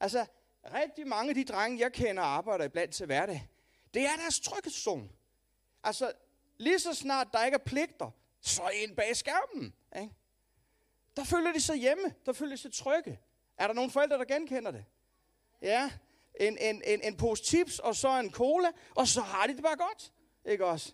Altså, 0.00 0.26
rigtig 0.74 1.06
mange 1.06 1.28
af 1.28 1.34
de 1.34 1.44
drenge, 1.44 1.80
jeg 1.80 1.92
kender 1.92 2.22
og 2.22 2.28
arbejder 2.28 2.64
iblandt 2.64 2.94
til 2.94 3.06
hverdag, 3.06 3.48
det 3.94 4.02
er 4.02 4.16
deres 4.16 4.40
tryghedszone. 4.40 5.08
Altså, 5.84 6.12
lige 6.58 6.78
så 6.78 6.94
snart 6.94 7.28
der 7.32 7.44
ikke 7.44 7.54
er 7.54 7.64
pligter, 7.64 8.10
så 8.40 8.62
ind 8.68 8.96
bag 8.96 9.16
skærmen. 9.16 9.74
Ikke? 9.96 10.14
Der 11.18 11.24
føler 11.24 11.52
de 11.52 11.60
sig 11.60 11.76
hjemme. 11.76 12.14
Der 12.26 12.32
føler 12.32 12.52
de 12.52 12.62
sig 12.62 12.72
trygge. 12.72 13.20
Er 13.56 13.66
der 13.66 13.74
nogle 13.74 13.90
forældre, 13.90 14.18
der 14.18 14.24
genkender 14.24 14.70
det? 14.70 14.84
Ja. 15.62 15.90
En, 16.40 16.58
en, 16.58 16.82
en, 16.86 17.00
en 17.02 17.16
pose 17.16 17.44
chips, 17.44 17.78
og 17.78 17.96
så 17.96 18.08
en 18.20 18.32
cola, 18.32 18.68
og 18.94 19.08
så 19.08 19.20
har 19.20 19.46
de 19.46 19.54
det 19.54 19.62
bare 19.62 19.76
godt. 19.76 20.12
Ikke 20.44 20.66
også? 20.66 20.92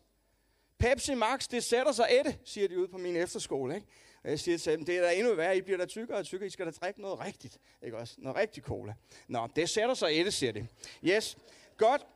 Pepsi 0.79 1.15
Max, 1.15 1.49
det 1.49 1.65
sætter 1.65 1.93
sig 1.93 2.07
ætte, 2.11 2.39
siger 2.45 2.69
de 2.69 2.79
ude 2.79 2.89
på 2.89 2.99
min 2.99 3.17
efterskole. 3.17 3.75
Ikke? 3.75 3.87
Og 4.25 4.31
jeg 4.31 4.41
siger 4.41 4.59
til 4.59 4.73
dem, 4.73 4.85
det 4.85 4.97
er 4.99 5.03
da 5.03 5.15
endnu 5.15 5.35
værre, 5.35 5.57
I 5.57 5.61
bliver 5.61 5.79
da 5.79 5.87
tykkere 5.87 6.19
og 6.19 6.25
tykkere, 6.25 6.47
I 6.47 6.51
skal 6.51 6.67
da 6.67 6.71
drikke 6.71 7.01
noget 7.01 7.21
rigtigt. 7.21 7.59
Ikke 7.83 7.99
også? 7.99 8.15
Noget 8.19 8.37
rigtig 8.37 8.63
cola. 8.63 8.95
Nå, 9.29 9.49
det 9.57 9.71
sætter 9.71 9.95
sig 9.95 10.09
ætte, 10.13 10.33
siger 10.33 10.53
de. 10.53 10.67
Yes, 11.05 11.39
godt. 11.77 12.07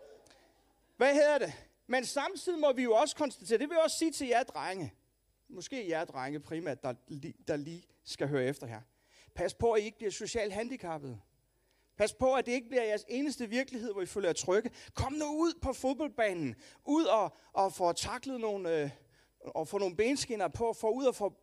Hvad 0.97 1.15
hedder 1.15 1.39
det? 1.39 1.53
Men 1.87 2.05
samtidig 2.05 2.59
må 2.59 2.73
vi 2.73 2.83
jo 2.83 2.95
også 2.95 3.17
konstatere, 3.17 3.59
det 3.59 3.69
vil 3.69 3.75
jeg 3.75 3.85
også 3.85 3.99
sige 3.99 4.13
til 4.13 4.27
jer 4.27 4.43
drenge, 4.43 4.95
måske 5.49 5.89
jer 5.89 6.05
drenge 6.05 6.41
primært, 6.41 6.83
der, 6.83 6.95
der 7.49 7.57
lige 7.57 7.85
skal 8.05 8.29
høre 8.29 8.45
efter 8.45 8.67
her. 8.67 8.81
Pas 9.35 9.55
på, 9.55 9.73
at 9.73 9.83
I 9.83 9.85
ikke 9.85 9.99
bliver 9.99 10.11
socialt 10.11 10.53
handicappet. 10.53 11.21
Pas 11.97 12.15
på, 12.15 12.35
at 12.35 12.47
det 12.47 12.53
ikke 12.53 12.69
bliver 12.69 12.85
jeres 12.85 13.05
eneste 13.09 13.49
virkelighed, 13.49 13.93
hvor 13.93 14.03
I 14.03 14.07
føler 14.07 14.29
jer 14.29 14.33
trygge. 14.33 14.71
Kom 14.95 15.13
nu 15.13 15.25
ud 15.25 15.53
på 15.63 15.73
fodboldbanen. 15.73 16.55
Ud 16.85 17.05
og, 17.05 17.37
og 17.53 17.73
få 17.73 17.93
taklet 17.93 18.41
nogle, 18.41 18.83
øh, 18.83 18.91
og 19.41 19.69
få 19.69 19.79
nogle 19.79 19.97
benskinner 19.97 20.49
på, 20.49 20.73
Få 20.73 20.91
ud 20.91 21.05
og 21.05 21.15
få 21.15 21.35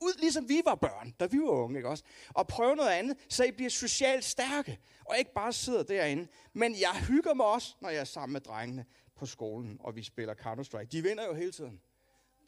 ud, 0.00 0.20
ligesom 0.20 0.48
vi 0.48 0.62
var 0.64 0.74
børn, 0.74 1.14
da 1.20 1.26
vi 1.26 1.38
var 1.38 1.50
unge, 1.50 1.78
ikke 1.78 1.88
også? 1.88 2.04
Og 2.28 2.46
prøve 2.46 2.76
noget 2.76 2.90
andet, 2.90 3.18
så 3.28 3.44
I 3.44 3.50
bliver 3.50 3.70
socialt 3.70 4.24
stærke, 4.24 4.78
og 5.04 5.18
ikke 5.18 5.32
bare 5.34 5.52
sidder 5.52 5.82
derinde. 5.82 6.28
Men 6.52 6.80
jeg 6.80 7.06
hygger 7.08 7.34
mig 7.34 7.46
også, 7.46 7.74
når 7.80 7.88
jeg 7.88 8.00
er 8.00 8.04
sammen 8.04 8.32
med 8.32 8.40
drengene 8.40 8.84
på 9.16 9.26
skolen, 9.26 9.76
og 9.80 9.96
vi 9.96 10.02
spiller 10.02 10.34
Counter-Strike. 10.34 10.84
De 10.84 11.02
vinder 11.02 11.26
jo 11.26 11.34
hele 11.34 11.52
tiden. 11.52 11.80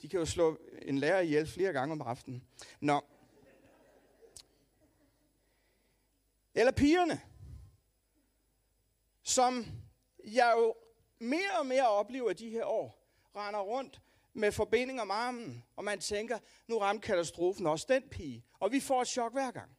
De 0.02 0.08
kan 0.08 0.20
jo 0.20 0.26
slå 0.26 0.60
en 0.82 0.98
lærer 0.98 1.20
ihjel 1.20 1.46
flere 1.46 1.72
gange 1.72 1.92
om 1.92 2.02
aftenen. 2.02 2.44
Nå. 2.80 3.00
Eller 6.54 6.72
pigerne, 6.72 7.20
som 9.22 9.66
jeg 10.24 10.54
jo 10.56 10.74
mere 11.18 11.58
og 11.58 11.66
mere 11.66 11.88
oplever 11.88 12.32
de 12.32 12.50
her 12.50 12.64
år, 12.64 13.06
render 13.36 13.60
rundt 13.60 14.00
med 14.32 14.52
forbinding 14.52 15.00
om 15.00 15.10
armen, 15.10 15.64
og 15.76 15.84
man 15.84 16.00
tænker, 16.00 16.38
nu 16.66 16.78
rammer 16.78 17.00
katastrofen 17.00 17.66
også 17.66 17.86
den 17.88 18.08
pige. 18.08 18.44
Og 18.58 18.72
vi 18.72 18.80
får 18.80 19.02
et 19.02 19.08
chok 19.08 19.32
hver 19.32 19.50
gang. 19.50 19.76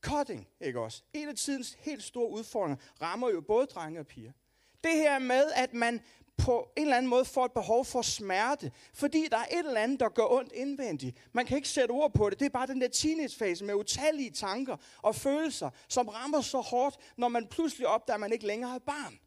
Cutting, 0.00 0.48
ikke 0.60 0.80
også? 0.80 1.02
En 1.12 1.28
af 1.28 1.36
tidens 1.36 1.72
helt 1.78 2.02
store 2.02 2.30
udfordringer 2.30 2.76
rammer 3.02 3.30
jo 3.30 3.40
både 3.40 3.66
drenge 3.66 4.00
og 4.00 4.06
piger. 4.06 4.32
Det 4.84 4.92
her 4.92 5.18
med, 5.18 5.50
at 5.54 5.74
man 5.74 6.00
på 6.38 6.70
en 6.76 6.82
eller 6.82 6.96
anden 6.96 7.10
måde 7.10 7.24
får 7.24 7.44
et 7.44 7.52
behov 7.52 7.84
for 7.84 8.02
smerte, 8.02 8.72
fordi 8.94 9.28
der 9.30 9.36
er 9.36 9.44
et 9.50 9.58
eller 9.58 9.80
andet, 9.80 10.00
der 10.00 10.08
gør 10.08 10.26
ondt 10.30 10.52
indvendigt. 10.52 11.16
Man 11.32 11.46
kan 11.46 11.56
ikke 11.56 11.68
sætte 11.68 11.92
ord 11.92 12.14
på 12.14 12.30
det. 12.30 12.40
Det 12.40 12.46
er 12.46 12.50
bare 12.50 12.66
den 12.66 12.80
der 12.80 12.88
teenagefase 12.88 13.64
med 13.64 13.74
utallige 13.74 14.30
tanker 14.30 14.76
og 15.02 15.14
følelser, 15.14 15.70
som 15.88 16.08
rammer 16.08 16.40
så 16.40 16.60
hårdt, 16.60 16.96
når 17.16 17.28
man 17.28 17.46
pludselig 17.46 17.86
opdager, 17.86 18.14
at 18.14 18.20
man 18.20 18.32
ikke 18.32 18.46
længere 18.46 18.70
har 18.70 18.78
barn. 18.78 19.18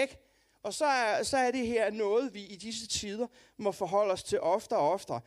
Ikke? 0.00 0.18
Og 0.62 0.74
så 0.74 0.84
er, 0.84 1.22
så 1.22 1.36
er 1.36 1.50
det 1.50 1.66
her 1.66 1.90
noget, 1.90 2.34
vi 2.34 2.44
i 2.46 2.56
disse 2.56 2.86
tider 2.86 3.26
må 3.56 3.72
forholde 3.72 4.12
os 4.12 4.22
til 4.22 4.40
oftere 4.40 4.78
og 4.78 4.90
oftere. 4.92 5.20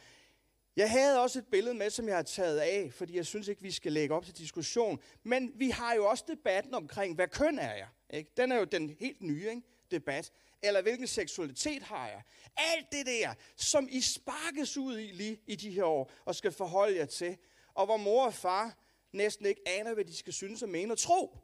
Jeg 0.75 0.91
havde 0.91 1.21
også 1.21 1.39
et 1.39 1.47
billede 1.47 1.75
med, 1.75 1.89
som 1.89 2.07
jeg 2.07 2.15
har 2.15 2.23
taget 2.23 2.59
af, 2.59 2.93
fordi 2.93 3.17
jeg 3.17 3.25
synes 3.25 3.47
ikke, 3.47 3.61
vi 3.61 3.71
skal 3.71 3.91
lægge 3.91 4.15
op 4.15 4.25
til 4.25 4.37
diskussion. 4.37 4.99
Men 5.23 5.51
vi 5.55 5.69
har 5.69 5.93
jo 5.93 6.05
også 6.05 6.23
debatten 6.27 6.73
omkring, 6.73 7.15
hvad 7.15 7.27
køn 7.27 7.59
er 7.59 7.73
jeg? 7.75 7.87
Ikke? 8.13 8.31
Den 8.37 8.51
er 8.51 8.55
jo 8.55 8.63
den 8.63 8.89
helt 8.89 9.21
nye 9.21 9.49
ikke? 9.49 9.61
debat. 9.91 10.31
Eller 10.61 10.81
hvilken 10.81 11.07
seksualitet 11.07 11.83
har 11.83 12.07
jeg? 12.07 12.23
Alt 12.57 12.91
det 12.91 13.05
der, 13.05 13.33
som 13.55 13.87
I 13.91 14.01
sparkes 14.01 14.77
ud 14.77 14.99
i 14.99 15.11
lige 15.11 15.41
i 15.47 15.55
de 15.55 15.71
her 15.71 15.83
år, 15.83 16.11
og 16.25 16.35
skal 16.35 16.51
forholde 16.51 16.97
jer 16.97 17.05
til. 17.05 17.37
Og 17.73 17.85
hvor 17.85 17.97
mor 17.97 18.25
og 18.25 18.33
far 18.33 18.77
næsten 19.11 19.45
ikke 19.45 19.67
aner, 19.67 19.93
hvad 19.93 20.05
de 20.05 20.15
skal 20.15 20.33
synes 20.33 20.63
og 20.63 20.69
mene 20.69 20.93
og 20.93 20.97
tro. 20.97 21.37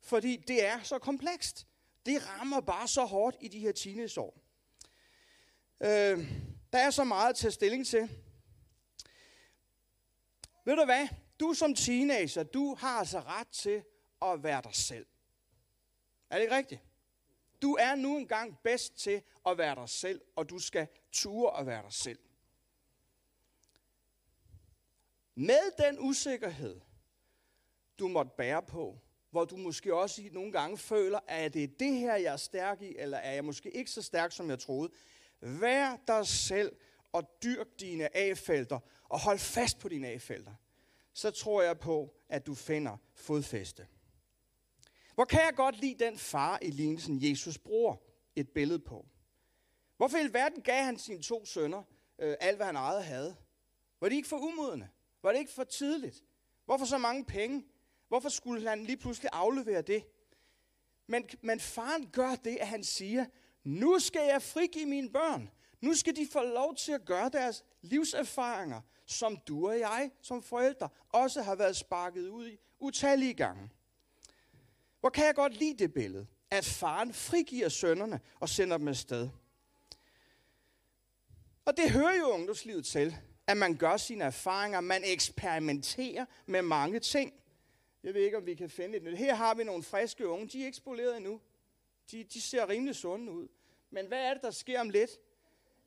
Fordi 0.00 0.36
det 0.36 0.64
er 0.64 0.82
så 0.82 0.98
komplekst. 0.98 1.66
Det 2.06 2.28
rammer 2.28 2.60
bare 2.60 2.88
så 2.88 3.04
hårdt 3.04 3.36
i 3.40 3.48
de 3.48 3.58
her 3.58 3.72
teenageår. 3.72 4.40
Øh, 5.80 6.32
der 6.72 6.78
er 6.78 6.90
så 6.90 7.04
meget 7.04 7.30
at 7.30 7.36
tage 7.36 7.50
stilling 7.50 7.86
til. 7.86 8.10
Ved 10.64 10.76
du 10.76 10.84
hvad? 10.84 11.08
Du 11.40 11.54
som 11.54 11.74
teenager, 11.74 12.42
du 12.42 12.74
har 12.74 12.98
altså 12.98 13.20
ret 13.20 13.48
til 13.48 13.82
at 14.22 14.42
være 14.42 14.62
dig 14.62 14.74
selv. 14.74 15.06
Er 16.30 16.34
det 16.34 16.42
ikke 16.42 16.56
rigtigt? 16.56 16.80
Du 17.62 17.76
er 17.80 17.94
nu 17.94 18.16
engang 18.16 18.58
bedst 18.62 18.98
til 18.98 19.22
at 19.46 19.58
være 19.58 19.74
dig 19.74 19.88
selv, 19.88 20.20
og 20.36 20.50
du 20.50 20.58
skal 20.58 20.86
ture 21.12 21.60
at 21.60 21.66
være 21.66 21.82
dig 21.82 21.92
selv. 21.92 22.18
Med 25.34 25.86
den 25.86 25.98
usikkerhed, 25.98 26.80
du 27.98 28.08
måtte 28.08 28.30
bære 28.36 28.62
på, 28.62 28.98
hvor 29.30 29.44
du 29.44 29.56
måske 29.56 29.94
også 29.94 30.28
nogle 30.32 30.52
gange 30.52 30.78
føler, 30.78 31.20
at 31.26 31.54
det 31.54 31.64
er 31.64 31.68
det 31.78 31.92
her, 31.94 32.16
jeg 32.16 32.32
er 32.32 32.36
stærk 32.36 32.82
i, 32.82 32.96
eller 32.98 33.18
er 33.18 33.32
jeg 33.32 33.44
måske 33.44 33.70
ikke 33.70 33.90
så 33.90 34.02
stærk, 34.02 34.32
som 34.32 34.50
jeg 34.50 34.58
troede. 34.58 34.92
Vær 35.40 35.96
dig 36.06 36.26
selv 36.26 36.76
og 37.12 37.38
dyrk 37.42 37.66
dine 37.80 38.16
A-felter, 38.16 38.78
og 39.08 39.20
hold 39.20 39.38
fast 39.38 39.78
på 39.78 39.88
dine 39.88 40.08
A-felter. 40.08 40.54
Så 41.12 41.30
tror 41.30 41.62
jeg 41.62 41.78
på, 41.78 42.14
at 42.28 42.46
du 42.46 42.54
finder 42.54 42.96
fodfæste. 43.14 43.86
Hvor 45.20 45.24
kan 45.24 45.40
jeg 45.40 45.54
godt 45.54 45.80
lide 45.80 46.04
den 46.04 46.18
far 46.18 46.58
i 46.62 46.70
lignelsen, 46.70 47.30
Jesus 47.30 47.58
bruger 47.58 47.96
et 48.36 48.48
billede 48.48 48.78
på? 48.78 49.06
Hvorfor 49.96 50.18
i 50.18 50.32
verden 50.32 50.62
gav 50.62 50.84
han 50.84 50.98
sine 50.98 51.22
to 51.22 51.44
sønner 51.44 51.82
øh, 52.18 52.36
alt, 52.40 52.56
hvad 52.56 52.66
han 52.66 52.76
ejede 52.76 53.02
havde? 53.02 53.36
Var 54.00 54.08
det 54.08 54.16
ikke 54.16 54.28
for 54.28 54.36
umodende? 54.36 54.88
Var 55.22 55.32
det 55.32 55.38
ikke 55.38 55.52
for 55.52 55.64
tidligt? 55.64 56.24
Hvorfor 56.64 56.84
så 56.84 56.98
mange 56.98 57.24
penge? 57.24 57.64
Hvorfor 58.08 58.28
skulle 58.28 58.68
han 58.68 58.84
lige 58.84 58.96
pludselig 58.96 59.30
aflevere 59.32 59.82
det? 59.82 60.04
Men, 61.06 61.28
men 61.40 61.60
faren 61.60 62.10
gør 62.10 62.34
det, 62.34 62.56
at 62.56 62.66
han 62.66 62.84
siger, 62.84 63.26
nu 63.64 63.98
skal 63.98 64.22
jeg 64.32 64.42
frigive 64.42 64.86
mine 64.86 65.10
børn. 65.10 65.50
Nu 65.80 65.94
skal 65.94 66.16
de 66.16 66.28
få 66.32 66.42
lov 66.42 66.74
til 66.74 66.92
at 66.92 67.04
gøre 67.04 67.28
deres 67.28 67.64
livserfaringer, 67.82 68.80
som 69.06 69.36
du 69.36 69.68
og 69.68 69.78
jeg 69.78 70.10
som 70.22 70.42
forældre 70.42 70.88
også 71.08 71.42
har 71.42 71.54
været 71.54 71.76
sparket 71.76 72.28
ud 72.28 72.48
i 72.48 72.58
utallige 72.78 73.34
gange. 73.34 73.70
Hvor 75.00 75.10
kan 75.10 75.26
jeg 75.26 75.34
godt 75.34 75.56
lide 75.56 75.78
det 75.78 75.94
billede, 75.94 76.26
at 76.50 76.64
faren 76.64 77.12
frigiver 77.12 77.68
sønnerne 77.68 78.20
og 78.40 78.48
sender 78.48 78.78
dem 78.78 78.88
afsted. 78.88 79.28
Og 81.64 81.76
det 81.76 81.90
hører 81.90 82.18
jo 82.18 82.24
ungdomslivet 82.24 82.86
til, 82.86 83.16
at 83.46 83.56
man 83.56 83.76
gør 83.76 83.96
sine 83.96 84.24
erfaringer, 84.24 84.80
man 84.80 85.02
eksperimenterer 85.04 86.24
med 86.46 86.62
mange 86.62 87.00
ting. 87.00 87.32
Jeg 88.02 88.14
ved 88.14 88.22
ikke, 88.22 88.36
om 88.36 88.46
vi 88.46 88.54
kan 88.54 88.70
finde 88.70 88.96
et 88.96 89.02
nyt. 89.02 89.18
Her 89.18 89.34
har 89.34 89.54
vi 89.54 89.64
nogle 89.64 89.82
friske 89.82 90.28
unge. 90.28 90.48
De 90.48 90.62
er 90.62 90.66
ikke 90.66 90.76
spoleret 90.76 91.16
endnu. 91.16 91.40
De, 92.10 92.24
de 92.24 92.40
ser 92.40 92.68
rimelig 92.68 92.94
sunde 92.94 93.32
ud. 93.32 93.48
Men 93.90 94.06
hvad 94.06 94.18
er 94.18 94.34
det, 94.34 94.42
der 94.42 94.50
sker 94.50 94.80
om 94.80 94.90
lidt? 94.90 95.10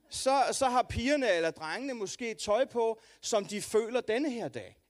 Så, 0.10 0.44
så 0.52 0.66
har 0.66 0.84
pigerne 0.84 1.32
eller 1.32 1.52
drengene 1.52 1.94
måske 1.94 2.34
tøj 2.34 2.66
på, 2.66 3.02
som 3.22 3.46
de 3.46 3.62
føler 3.62 4.02
denne 4.02 4.32
her 4.32 4.48
dag. 4.48 4.83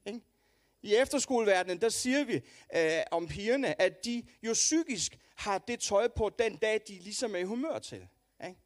I 0.83 0.95
efterskoleverdenen, 0.95 1.81
der 1.81 1.89
siger 1.89 2.23
vi 2.23 2.41
øh, 2.75 3.03
om 3.11 3.27
pigerne, 3.27 3.81
at 3.81 4.05
de 4.05 4.23
jo 4.43 4.53
psykisk 4.53 5.17
har 5.35 5.57
det 5.57 5.79
tøj 5.79 6.07
på 6.07 6.29
den 6.39 6.55
dag, 6.55 6.81
de 6.87 6.99
ligesom 6.99 7.35
er 7.35 7.39
i 7.39 7.43
humør 7.43 7.79
til. 7.79 8.07
Ikke? 8.45 8.59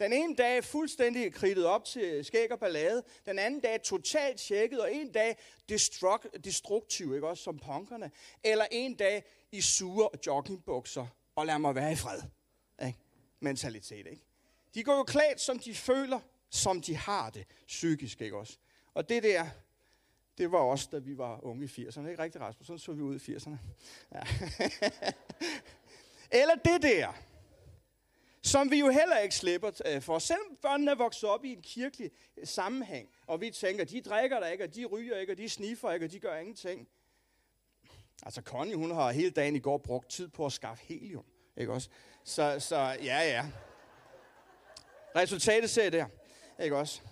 Den 0.00 0.12
ene 0.12 0.36
dag 0.36 0.64
fuldstændig 0.64 1.34
kridtet 1.34 1.66
op 1.66 1.84
til 1.84 2.24
skæg 2.24 2.52
og 2.52 2.58
ballade. 2.58 3.02
Den 3.26 3.38
anden 3.38 3.60
dag 3.60 3.82
totalt 3.82 4.40
tjekket, 4.40 4.80
og 4.80 4.94
en 4.94 5.12
dag 5.12 5.36
destruktiv, 6.44 7.14
ikke 7.14 7.28
også 7.28 7.42
som 7.42 7.58
punkerne. 7.58 8.10
Eller 8.44 8.66
en 8.70 8.94
dag 8.94 9.24
i 9.52 9.60
sure 9.60 10.08
joggingbukser, 10.26 11.06
og 11.36 11.46
lad 11.46 11.58
mig 11.58 11.74
være 11.74 11.92
i 11.92 11.96
fred. 11.96 12.22
Ikke? 12.86 12.98
Mentalitet, 13.40 14.06
ikke? 14.06 14.24
De 14.74 14.84
går 14.84 14.96
jo 14.96 15.02
klædt, 15.02 15.40
som 15.40 15.58
de 15.58 15.74
føler, 15.74 16.20
som 16.50 16.82
de 16.82 16.96
har 16.96 17.30
det 17.30 17.46
psykisk, 17.66 18.20
ikke 18.20 18.36
også? 18.36 18.56
Og 18.94 19.08
det 19.08 19.22
der, 19.22 19.46
det 20.42 20.52
var 20.52 20.58
også, 20.58 20.88
da 20.92 20.98
vi 20.98 21.18
var 21.18 21.44
unge 21.44 21.64
i 21.64 21.66
80'erne, 21.66 22.08
ikke 22.08 22.22
rigtigt, 22.22 22.44
Rasmus? 22.44 22.66
Sådan 22.66 22.78
så 22.78 22.92
vi 22.92 23.02
ud 23.02 23.14
i 23.14 23.34
80'erne. 23.34 23.56
Ja. 24.14 24.20
Eller 26.40 26.54
det 26.54 26.82
der, 26.82 27.12
som 28.42 28.70
vi 28.70 28.80
jo 28.80 28.88
heller 28.88 29.18
ikke 29.18 29.34
slipper 29.34 29.70
øh, 29.86 30.02
for. 30.02 30.18
Selvom 30.18 30.56
børnene 30.62 30.90
er 30.90 30.94
vokset 30.94 31.28
op 31.28 31.44
i 31.44 31.52
en 31.52 31.62
kirkelig 31.62 32.10
øh, 32.36 32.46
sammenhæng, 32.46 33.08
og 33.26 33.40
vi 33.40 33.50
tænker, 33.50 33.84
de 33.84 34.00
drikker 34.00 34.40
der 34.40 34.46
ikke, 34.46 34.64
og 34.64 34.74
de 34.74 34.84
ryger 34.84 35.16
ikke, 35.16 35.32
og 35.32 35.38
de 35.38 35.48
sniffer 35.48 35.92
ikke, 35.92 36.06
og 36.06 36.12
de 36.12 36.20
gør 36.20 36.36
ingenting. 36.36 36.88
Altså 38.22 38.42
Connie, 38.42 38.76
hun 38.76 38.90
har 38.90 39.12
hele 39.12 39.30
dagen 39.30 39.56
i 39.56 39.60
går 39.60 39.78
brugt 39.78 40.10
tid 40.10 40.28
på 40.28 40.46
at 40.46 40.52
skaffe 40.52 40.84
helium. 40.84 41.24
Ikke 41.56 41.72
også? 41.72 41.88
Så, 42.24 42.60
så 42.60 42.76
ja, 42.76 43.20
ja. 43.20 43.46
Resultatet 45.16 45.70
ser 45.70 45.82
jeg 45.82 45.92
der. 45.92 46.06
Ikke 46.60 46.76
også? 46.76 47.02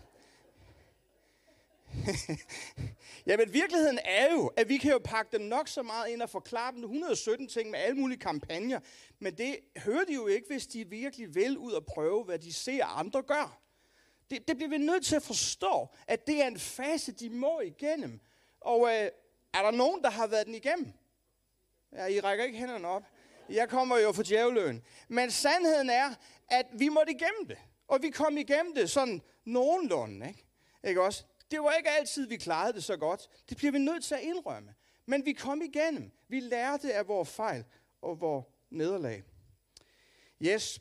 ja, 3.27 3.37
men 3.37 3.53
virkeligheden 3.53 3.99
er 4.05 4.33
jo, 4.33 4.47
at 4.47 4.69
vi 4.69 4.77
kan 4.77 4.91
jo 4.91 5.01
pakke 5.05 5.39
dem 5.39 5.47
nok 5.47 5.69
så 5.69 5.83
meget 5.83 6.09
ind 6.09 6.23
og 6.23 6.31
forklare 6.31 6.73
dem 6.73 6.83
117 6.83 7.49
ting 7.49 7.71
med 7.71 7.79
alle 7.79 7.97
mulige 7.97 8.19
kampagner, 8.19 8.81
men 9.19 9.39
det 9.39 9.57
hører 9.77 10.05
de 10.05 10.15
jo 10.15 10.27
ikke, 10.27 10.47
hvis 10.51 10.67
de 10.67 10.89
virkelig 10.89 11.35
vil 11.35 11.59
ud 11.59 11.73
og 11.73 11.87
prøve, 11.87 12.25
hvad 12.25 12.39
de 12.39 12.53
ser 12.53 12.85
andre 12.85 13.23
gør. 13.23 13.61
Det, 14.31 14.49
det 14.49 14.57
bliver 14.57 14.71
vi 14.71 14.79
nødt 14.79 15.07
til 15.07 15.17
at 15.17 15.23
forstå, 15.23 15.89
at 16.07 16.27
det 16.27 16.43
er 16.43 16.47
en 16.47 16.59
fase, 16.59 17.13
de 17.13 17.31
må 17.31 17.61
igennem. 17.61 18.21
Og 18.61 18.87
øh, 18.87 19.11
er 19.55 19.63
der 19.63 19.71
nogen, 19.71 20.03
der 20.03 20.11
har 20.11 20.27
været 20.27 20.47
den 20.47 20.55
igennem? 20.55 20.93
Ja, 21.93 22.07
I 22.07 22.21
rækker 22.21 22.45
ikke 22.45 22.59
hænderne 22.59 22.89
op. 22.89 23.03
Jeg 23.49 23.69
kommer 23.69 23.99
jo 23.99 24.13
fra 24.13 24.23
djævløen. 24.23 24.83
Men 25.09 25.31
sandheden 25.31 25.91
er, 25.91 26.15
at 26.49 26.67
vi 26.73 26.89
måtte 26.89 27.13
igennem 27.13 27.47
det. 27.49 27.59
Og 27.89 28.03
vi 28.03 28.11
kom 28.11 28.37
igennem 28.37 28.75
det 28.75 28.91
sådan 28.91 29.23
nogenlunde, 29.45 30.29
ikke? 30.29 30.45
Ikke 30.85 31.03
også? 31.03 31.25
Det 31.51 31.61
var 31.61 31.73
ikke 31.73 31.91
altid, 31.91 32.27
vi 32.27 32.37
klarede 32.37 32.73
det 32.73 32.85
så 32.85 32.97
godt. 32.97 33.29
Det 33.49 33.57
bliver 33.57 33.73
vi 33.73 33.79
nødt 33.79 34.05
til 34.05 34.15
at 34.15 34.21
indrømme. 34.21 34.75
Men 35.07 35.25
vi 35.25 35.33
kom 35.33 35.63
igennem. 35.63 36.11
Vi 36.29 36.41
lærte 36.41 36.95
af 36.95 37.09
vores 37.09 37.31
fejl 37.31 37.65
og 38.03 38.21
vores 38.21 38.47
nederlag. 38.71 39.25
Yes. 40.43 40.81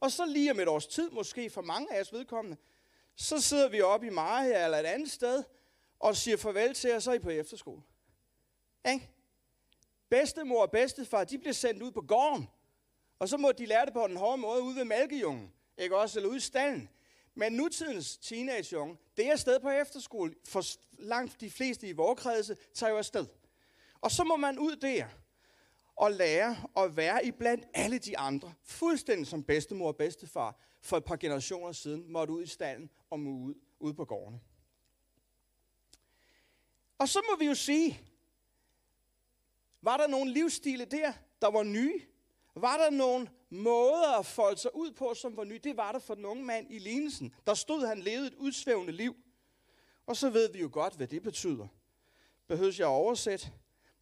Og 0.00 0.12
så 0.12 0.26
lige 0.26 0.50
om 0.50 0.60
et 0.60 0.68
års 0.68 0.86
tid, 0.86 1.10
måske 1.10 1.50
for 1.50 1.62
mange 1.62 1.94
af 1.94 2.00
os 2.00 2.12
vedkommende, 2.12 2.56
så 3.16 3.40
sidder 3.40 3.68
vi 3.68 3.80
oppe 3.80 4.06
i 4.06 4.10
Maja 4.10 4.64
eller 4.64 4.78
et 4.78 4.86
andet 4.86 5.10
sted, 5.10 5.44
og 5.98 6.16
siger 6.16 6.36
farvel 6.36 6.74
til 6.74 6.90
jer, 6.90 6.98
så 6.98 7.10
er 7.10 7.14
I 7.14 7.18
på 7.18 7.30
efterskole. 7.30 7.82
Ikke? 8.88 9.10
Bedstemor 10.08 10.62
og 10.62 10.70
bedstefar, 10.70 11.24
de 11.24 11.38
bliver 11.38 11.52
sendt 11.52 11.82
ud 11.82 11.92
på 11.92 12.00
gården, 12.00 12.48
og 13.18 13.28
så 13.28 13.36
må 13.36 13.52
de 13.52 13.66
lære 13.66 13.86
det 13.86 13.94
på 13.94 14.08
den 14.08 14.16
hårde 14.16 14.38
måde 14.38 14.62
ude 14.62 14.76
ved 14.76 14.84
malkejungen, 14.84 15.52
ikke 15.78 15.96
også, 15.96 16.18
eller 16.18 16.28
ude 16.28 16.36
i 16.36 16.40
stallen. 16.40 16.88
Men 17.34 17.52
nutidens 17.52 18.16
teenageunge, 18.16 18.98
det 19.16 19.26
er 19.26 19.32
afsted 19.32 19.60
på 19.60 19.70
efterskole. 19.70 20.34
For 20.48 20.62
langt 20.98 21.40
de 21.40 21.50
fleste 21.50 21.88
i 21.88 21.92
vores 21.92 22.20
kredse 22.20 22.56
tager 22.74 22.90
jo 22.90 22.98
afsted. 22.98 23.26
Og 24.00 24.10
så 24.10 24.24
må 24.24 24.36
man 24.36 24.58
ud 24.58 24.76
der 24.76 25.06
og 25.96 26.12
lære 26.12 26.56
at 26.76 26.96
være 26.96 27.26
iblandt 27.26 27.64
alle 27.74 27.98
de 27.98 28.18
andre. 28.18 28.54
Fuldstændig 28.62 29.26
som 29.26 29.44
bedstemor 29.44 29.88
og 29.88 29.96
bedstefar 29.96 30.60
for 30.80 30.96
et 30.96 31.04
par 31.04 31.16
generationer 31.16 31.72
siden 31.72 32.12
måtte 32.12 32.32
ud 32.32 32.42
i 32.42 32.46
stallen 32.46 32.90
og 33.10 33.20
må 33.20 33.30
ud, 33.30 33.54
ud 33.80 33.94
på 33.94 34.04
gårdene. 34.04 34.40
Og 36.98 37.08
så 37.08 37.22
må 37.30 37.36
vi 37.36 37.46
jo 37.46 37.54
sige, 37.54 38.00
var 39.82 39.96
der 39.96 40.06
nogle 40.06 40.32
livsstile 40.32 40.84
der, 40.84 41.12
der 41.42 41.50
var 41.50 41.62
nye? 41.62 42.02
Var 42.54 42.76
der 42.76 42.90
nogle 42.90 43.28
måder 43.50 44.18
at 44.18 44.26
folde 44.26 44.60
sig 44.60 44.76
ud 44.76 44.92
på, 44.92 45.14
som 45.14 45.36
var 45.36 45.44
nye? 45.44 45.58
Det 45.58 45.76
var 45.76 45.92
der 45.92 45.98
for 45.98 46.14
den 46.14 46.24
unge 46.24 46.44
mand 46.44 46.66
i 46.70 46.78
lignelsen. 46.78 47.34
Der 47.46 47.54
stod, 47.54 47.86
han 47.86 47.98
levede 47.98 48.26
et 48.26 48.34
udsvævende 48.34 48.92
liv. 48.92 49.16
Og 50.06 50.16
så 50.16 50.30
ved 50.30 50.52
vi 50.52 50.60
jo 50.60 50.68
godt, 50.72 50.94
hvad 50.94 51.06
det 51.06 51.22
betyder. 51.22 51.68
Behøves 52.48 52.78
jeg 52.78 52.86
at 52.86 52.92
oversætte? 52.92 53.52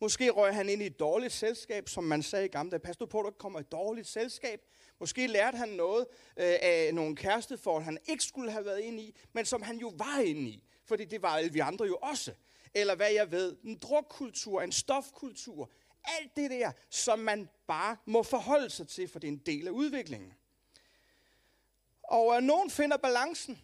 Måske 0.01 0.31
røg 0.31 0.55
han 0.55 0.69
ind 0.69 0.83
i 0.83 0.87
et 0.87 1.01
dårligt 1.01 1.33
selskab, 1.33 1.89
som 1.89 2.05
man 2.05 2.23
sagde 2.23 2.45
i 2.45 2.49
gamle 2.49 2.71
dage. 2.71 2.81
Pas 2.81 2.97
du 2.97 3.07
på, 3.07 3.21
at 3.21 3.27
du 3.27 3.39
kommer 3.39 3.59
i 3.59 3.61
et 3.61 3.73
dårligt 3.73 4.07
selskab. 4.07 4.61
Måske 5.01 5.27
lærte 5.27 5.57
han 5.57 5.69
noget 5.69 6.07
øh, 6.37 6.55
af 6.63 6.91
nogle 6.95 7.17
kæresteforhold, 7.17 7.85
han 7.85 7.99
ikke 8.09 8.25
skulle 8.25 8.51
have 8.51 8.65
været 8.65 8.81
ind 8.81 9.01
i, 9.01 9.17
men 9.33 9.45
som 9.45 9.63
han 9.63 9.79
jo 9.79 9.93
var 9.97 10.21
inde 10.21 10.51
i. 10.51 10.65
Fordi 10.85 11.05
det 11.05 11.23
var 11.23 11.29
alle 11.29 11.53
vi 11.53 11.59
andre 11.59 11.85
jo 11.85 11.99
også. 12.03 12.33
Eller 12.75 12.95
hvad 12.95 13.13
jeg 13.13 13.31
ved, 13.31 13.57
en 13.65 13.79
drukkultur, 13.79 14.63
en 14.63 14.73
stofkultur. 14.73 15.71
Alt 16.05 16.37
det 16.37 16.51
der, 16.51 16.73
som 16.91 17.19
man 17.19 17.49
bare 17.67 17.97
må 18.05 18.23
forholde 18.23 18.71
sig 18.71 18.89
til, 18.89 19.09
for 19.09 19.19
det 19.19 19.29
er 19.29 19.33
en 19.33 19.39
del 19.39 19.67
af 19.67 19.71
udviklingen. 19.71 20.35
Og 22.03 22.37
øh, 22.37 22.43
nogen 22.43 22.71
finder 22.71 22.97
balancen. 22.97 23.61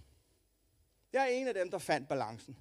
Jeg 1.13 1.23
er 1.23 1.27
en 1.27 1.49
af 1.49 1.55
dem, 1.55 1.71
der 1.71 1.79
fandt 1.79 2.09
balancen. 2.09 2.57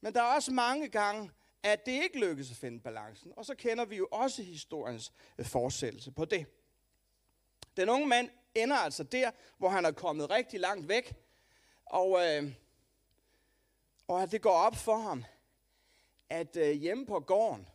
Men 0.00 0.14
der 0.14 0.22
er 0.22 0.34
også 0.34 0.52
mange 0.52 0.88
gange, 0.88 1.30
at 1.62 1.86
det 1.86 1.92
ikke 1.92 2.20
lykkes 2.20 2.50
at 2.50 2.56
finde 2.56 2.80
balancen. 2.80 3.32
Og 3.36 3.44
så 3.44 3.54
kender 3.54 3.84
vi 3.84 3.96
jo 3.96 4.08
også 4.12 4.42
historiens 4.42 5.12
øh, 5.38 5.46
fortsættelse 5.46 6.10
på 6.10 6.24
det. 6.24 6.46
Den 7.76 7.88
unge 7.88 8.06
mand 8.06 8.30
ender 8.54 8.76
altså 8.76 9.02
der, 9.02 9.30
hvor 9.58 9.68
han 9.68 9.84
er 9.84 9.92
kommet 9.92 10.30
rigtig 10.30 10.60
langt 10.60 10.88
væk. 10.88 11.14
Og, 11.84 12.26
øh, 12.26 12.52
og 14.08 14.30
det 14.30 14.42
går 14.42 14.52
op 14.52 14.76
for 14.76 14.96
ham, 14.96 15.24
at 16.28 16.56
øh, 16.56 16.70
hjemme 16.70 17.06
på 17.06 17.20
gården, 17.20 17.68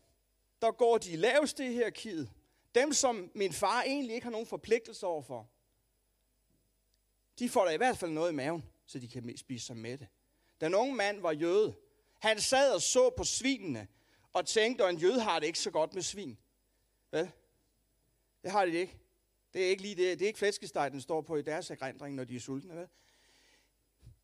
der 0.63 0.72
går 0.72 0.98
de 0.98 1.15
laveste 1.15 1.65
i 1.65 1.74
hierarkiet. 1.74 2.29
Dem, 2.75 2.93
som 2.93 3.32
min 3.36 3.53
far 3.53 3.84
egentlig 3.84 4.15
ikke 4.15 4.25
har 4.25 4.32
nogen 4.32 4.48
forpligtelse 4.48 5.05
overfor. 5.05 5.50
De 7.39 7.50
får 7.50 7.65
da 7.65 7.72
i 7.72 7.77
hvert 7.77 7.98
fald 7.98 8.12
noget 8.12 8.32
i 8.32 8.36
maven, 8.36 8.63
så 8.86 9.00
de 9.00 9.08
kan 9.08 9.38
spise 9.38 9.65
sig 9.65 9.77
med 9.77 9.98
det. 9.98 10.08
Den 10.62 10.75
unge 10.75 10.96
mand 10.96 11.22
var 11.22 11.32
jøde. 11.32 11.75
Han 12.20 12.39
sad 12.39 12.74
og 12.74 12.82
så 12.82 13.10
på 13.10 13.24
svinene 13.24 13.88
og 14.34 14.46
tænkte, 14.46 14.84
at 14.84 14.89
en 14.89 14.98
jøde 14.98 15.22
har 15.22 15.39
det 15.39 15.48
ikke 15.48 15.60
så 15.60 15.72
godt 15.72 15.93
med 15.93 16.01
svin. 16.01 16.38
Vel? 17.12 17.32
Det 18.43 18.51
har 18.51 18.65
de 18.65 18.72
ikke. 18.72 18.98
Det 19.53 19.65
er 19.65 19.70
ikke 19.70 19.82
lige 19.82 19.96
det. 19.96 20.20
Det 20.20 20.25
er 20.25 20.27
ikke 20.27 20.39
flæskesteg, 20.39 20.91
den 20.91 21.01
står 21.01 21.22
på 21.22 21.36
i 21.36 21.41
deres 21.41 21.72
erindring, 21.72 22.15
når 22.15 22.24
de 22.24 22.36
er 22.36 22.39
sultne. 22.39 22.75
Vel? 22.75 22.88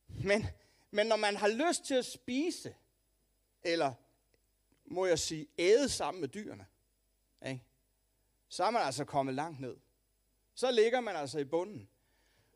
Men, 0.07 0.45
men 0.91 1.07
når 1.07 1.15
man 1.15 1.35
har 1.35 1.47
lyst 1.47 1.83
til 1.83 1.95
at 1.95 2.05
spise, 2.05 2.75
eller 3.63 3.93
må 4.89 5.05
jeg 5.05 5.19
sige, 5.19 5.47
æde 5.57 5.89
sammen 5.89 6.21
med 6.21 6.29
dyrene, 6.29 6.65
ikke? 7.47 7.63
så 8.47 8.63
er 8.63 8.69
man 8.69 8.81
altså 8.81 9.05
kommet 9.05 9.35
langt 9.35 9.59
ned. 9.59 9.77
Så 10.53 10.71
ligger 10.71 11.01
man 11.01 11.15
altså 11.15 11.39
i 11.39 11.43
bunden. 11.43 11.89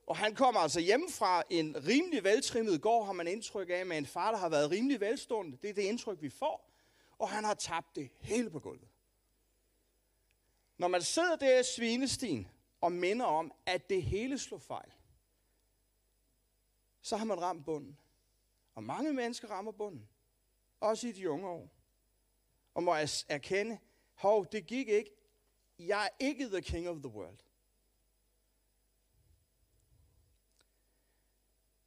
Og 0.07 0.17
han 0.17 0.35
kommer 0.35 0.61
altså 0.61 0.79
hjem 0.79 1.09
fra 1.09 1.43
en 1.49 1.87
rimelig 1.87 2.23
veltrimmet 2.23 2.81
gård, 2.81 3.05
har 3.05 3.13
man 3.13 3.27
indtryk 3.27 3.69
af, 3.69 3.85
med 3.85 3.97
en 3.97 4.05
far, 4.05 4.31
der 4.31 4.37
har 4.37 4.49
været 4.49 4.71
rimelig 4.71 4.99
velstående. 4.99 5.57
Det 5.61 5.69
er 5.69 5.73
det 5.73 5.81
indtryk, 5.81 6.21
vi 6.21 6.29
får. 6.29 6.71
Og 7.17 7.29
han 7.29 7.43
har 7.43 7.53
tabt 7.53 7.95
det 7.95 8.09
hele 8.19 8.49
på 8.49 8.59
gulvet. 8.59 8.87
Når 10.77 10.87
man 10.87 11.01
sidder 11.01 11.35
der 11.35 11.59
i 11.59 11.63
svinestien 11.63 12.47
og 12.81 12.91
minder 12.91 13.25
om, 13.25 13.51
at 13.65 13.89
det 13.89 14.03
hele 14.03 14.39
slår 14.39 14.57
fejl, 14.57 14.91
så 17.01 17.17
har 17.17 17.25
man 17.25 17.41
ramt 17.41 17.65
bunden. 17.65 17.97
Og 18.75 18.83
mange 18.83 19.13
mennesker 19.13 19.47
rammer 19.47 19.71
bunden. 19.71 20.09
Også 20.79 21.07
i 21.07 21.11
de 21.11 21.29
unge 21.29 21.47
år. 21.47 21.69
Og 22.73 22.83
må 22.83 22.95
erkende, 23.27 23.79
hov, 24.13 24.47
det 24.51 24.65
gik 24.65 24.87
ikke. 24.87 25.11
Jeg 25.79 26.05
er 26.05 26.09
ikke 26.19 26.49
the 26.49 26.61
king 26.61 26.89
of 26.89 26.97
the 26.97 27.07
world. 27.07 27.37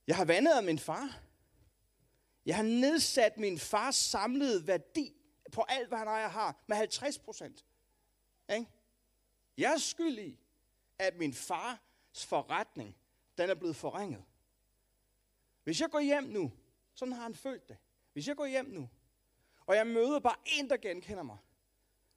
Jeg 0.07 0.17
har 0.17 0.25
vandet 0.25 0.53
af 0.53 0.63
min 0.63 0.79
far. 0.79 1.21
Jeg 2.47 2.57
har 2.57 2.63
nedsat 2.63 3.37
min 3.37 3.59
fars 3.59 3.97
samlede 3.97 4.67
værdi 4.67 5.17
på 5.53 5.65
alt, 5.69 5.89
hvad 5.89 5.99
han 5.99 6.09
ejer 6.09 6.29
har, 6.29 6.65
med 6.67 6.77
50 6.77 7.19
procent. 7.19 7.65
Jeg 9.57 9.73
er 9.73 9.79
skyld 9.79 10.19
i, 10.19 10.39
at 10.99 11.17
min 11.17 11.35
fars 11.35 12.27
forretning, 12.27 12.97
den 13.39 13.51
er 13.51 13.55
blevet 13.55 13.77
forringet. 13.77 14.25
Hvis 15.65 15.81
jeg 15.81 15.91
går 15.91 16.01
hjem 16.01 16.25
nu, 16.25 16.53
sådan 16.95 17.13
har 17.13 17.23
han 17.23 17.35
følt 17.35 17.69
det. 17.69 17.77
Hvis 18.13 18.29
jeg 18.29 18.37
går 18.37 18.47
hjem 18.47 18.67
nu, 18.67 18.89
og 19.67 19.77
jeg 19.77 19.87
møder 19.87 20.19
bare 20.19 20.37
en, 20.47 20.71
der 20.71 20.77
genkender 20.77 21.23
mig, 21.23 21.39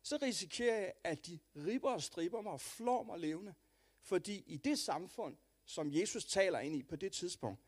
så 0.02 0.20
risikerer 0.22 0.80
jeg, 0.80 0.94
at 1.04 1.26
de 1.26 1.40
ribber 1.56 1.92
og 1.92 2.04
striber 2.04 2.42
mig 2.42 2.52
og 2.52 2.62
flår 2.62 3.04
mig 3.04 3.20
levende. 3.20 3.54
Fordi 4.02 4.44
i 4.48 4.58
det 4.58 4.80
samfund, 4.80 5.38
som 5.66 5.92
Jesus 5.92 6.26
taler 6.26 6.60
ind 6.60 6.76
i 6.76 6.84
på 6.84 6.96
det 6.96 7.12
tidspunkt, 7.12 7.60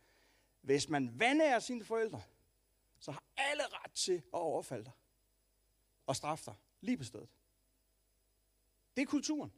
hvis 0.62 0.90
man 0.90 1.20
vandærer 1.20 1.60
sine 1.60 1.84
forældre, 1.84 2.22
så 3.00 3.12
har 3.12 3.24
alle 3.36 3.64
ret 3.64 3.92
til 3.92 4.14
at 4.14 4.40
overfalde 4.40 4.86
dig 4.86 4.94
og 6.06 6.16
straffe 6.16 6.46
dig 6.46 6.56
lige 6.82 6.98
på 6.98 7.04
stedet. 7.04 7.30
Det 8.96 9.02
er 9.02 9.06
kulturen, 9.06 9.54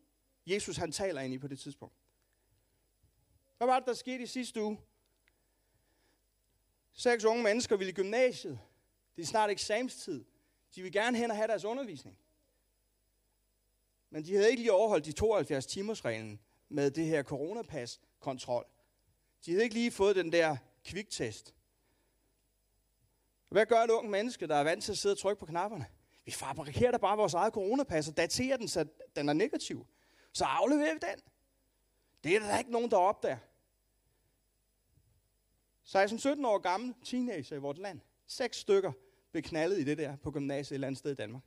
Jesus 0.46 0.78
han 0.78 0.92
taler 0.92 1.22
ind 1.22 1.34
i 1.34 1.38
på 1.38 1.48
det 1.48 1.60
tidspunkt. 1.60 1.96
Hvad 3.58 3.68
var 3.68 3.80
det, 3.80 3.88
der 3.88 3.94
skete 3.94 4.24
i 4.24 4.28
sidste 4.28 4.62
uge? 4.62 4.80
Seks 6.94 7.24
unge 7.24 7.44
mennesker 7.44 7.78
ville 7.78 7.92
i 7.92 7.96
gymnasiet. 7.96 8.60
Det 9.16 9.22
er 9.22 9.26
snart 9.26 9.50
eksamenstid. 9.50 10.26
De 10.76 10.82
vil 10.82 10.92
gerne 10.92 11.18
hen 11.18 11.32
og 11.32 11.38
have 11.38 11.48
deres 11.48 11.66
undervisning. 11.66 12.18
Men 14.10 14.26
de 14.26 14.34
havde 14.36 14.50
ikke 14.50 14.62
lige 14.62 14.74
overholdt 14.74 15.06
de 15.06 15.12
72 15.12 15.66
timers 15.66 16.06
reglen 16.06 16.40
med 16.70 16.92
det 16.92 17.06
her 17.06 17.24
coronapas-kontrol. 17.24 18.66
De 19.46 19.52
havde 19.52 19.64
ikke 19.64 19.76
lige 19.76 19.92
fået 19.92 20.16
den 20.16 20.32
der 20.32 20.58
kviktest. 20.86 21.56
Hvad 23.50 23.66
gør 23.66 23.82
et 23.82 23.90
ung 23.90 24.10
menneske, 24.10 24.48
der 24.48 24.56
er 24.56 24.64
vant 24.64 24.84
til 24.84 24.92
at 24.92 24.98
sidde 24.98 25.14
og 25.14 25.18
trykke 25.18 25.40
på 25.40 25.46
knapperne? 25.46 25.86
Vi 26.26 26.32
fabrikerer 26.32 26.92
da 26.92 26.98
bare 26.98 27.18
vores 27.18 27.34
eget 27.34 27.54
coronapas 27.54 28.08
og 28.08 28.18
daterer 28.18 28.58
den, 28.58 28.68
så 28.68 28.86
den 29.16 29.30
er 29.30 29.34
negativ. 29.34 29.88
Så 30.34 30.46
afleverer 30.46 30.94
vi 30.94 31.00
den. 31.00 31.20
Det 32.24 32.36
er 32.36 32.40
der 32.40 32.58
ikke 32.58 32.72
nogen, 32.72 32.92
der 32.92 32.98
opdager. 32.98 33.38
16-17 35.86 36.48
år 36.48 36.58
gammel 36.58 36.96
teenager 37.04 37.56
i 37.56 37.60
vores 37.60 37.78
land. 37.78 38.02
Seks 38.28 38.58
stykker 38.58 38.92
blev 39.32 39.44
knaldet 39.44 39.80
i 39.80 39.84
det 39.84 39.98
der 39.98 40.16
på 40.16 40.32
gymnasiet 40.32 40.72
et 40.72 40.76
eller 40.76 40.88
andet 40.88 41.00
sted 41.00 41.12
i 41.12 41.16
Danmark. 41.16 41.44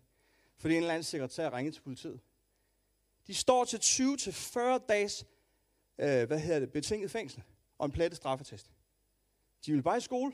Fordi 0.57 0.75
en 0.75 0.83
eller 0.83 0.95
anden 0.95 1.05
sekretær 1.05 1.57
ringede 1.57 1.77
til 1.77 1.81
politiet. 1.81 2.21
De 3.27 3.35
står 3.35 3.65
til 3.65 3.77
20-40 3.77 4.87
dages 4.87 5.27
øh, 5.99 6.27
hvad 6.27 6.39
hedder 6.39 6.61
det, 6.61 6.73
betinget 6.73 7.11
fængsel 7.11 7.43
og 7.79 7.87
en 7.87 7.93
plettet 7.93 8.17
straffetest. 8.17 8.71
De 9.67 9.73
ville 9.73 9.83
bare 9.83 9.97
i 9.97 10.01
skole, 10.01 10.33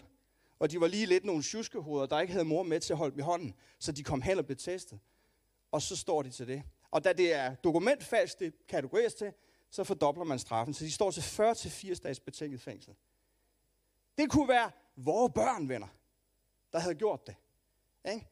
og 0.58 0.70
de 0.70 0.80
var 0.80 0.86
lige 0.86 1.06
lidt 1.06 1.24
nogle 1.24 1.42
tjuskehoveder, 1.42 2.06
der 2.06 2.20
ikke 2.20 2.32
havde 2.32 2.44
mor 2.44 2.62
med 2.62 2.80
til 2.80 2.92
at 2.92 2.96
holde 2.96 3.12
dem 3.12 3.18
i 3.18 3.22
hånden, 3.22 3.54
så 3.78 3.92
de 3.92 4.02
kom 4.02 4.22
hen 4.22 4.38
og 4.38 4.46
blev 4.46 4.56
testet. 4.56 4.98
Og 5.72 5.82
så 5.82 5.96
står 5.96 6.22
de 6.22 6.30
til 6.30 6.48
det. 6.48 6.62
Og 6.90 7.04
da 7.04 7.12
det 7.12 7.34
er 7.34 7.54
dokumentfalsk, 7.54 8.38
det 8.38 8.66
kategoriseres 8.68 9.14
til, 9.14 9.32
så 9.70 9.84
fordobler 9.84 10.24
man 10.24 10.38
straffen. 10.38 10.74
Så 10.74 10.84
de 10.84 10.92
står 10.92 11.10
til 11.10 11.20
40-80 11.20 12.00
dages 12.02 12.20
betinget 12.20 12.60
fængsel. 12.60 12.94
Det 14.18 14.30
kunne 14.30 14.48
være 14.48 14.70
vores 14.96 15.32
børn, 15.34 15.68
venner, 15.68 15.88
der 16.72 16.78
havde 16.78 16.94
gjort 16.94 17.26
det. 17.26 17.36
Ikke? 18.12 18.26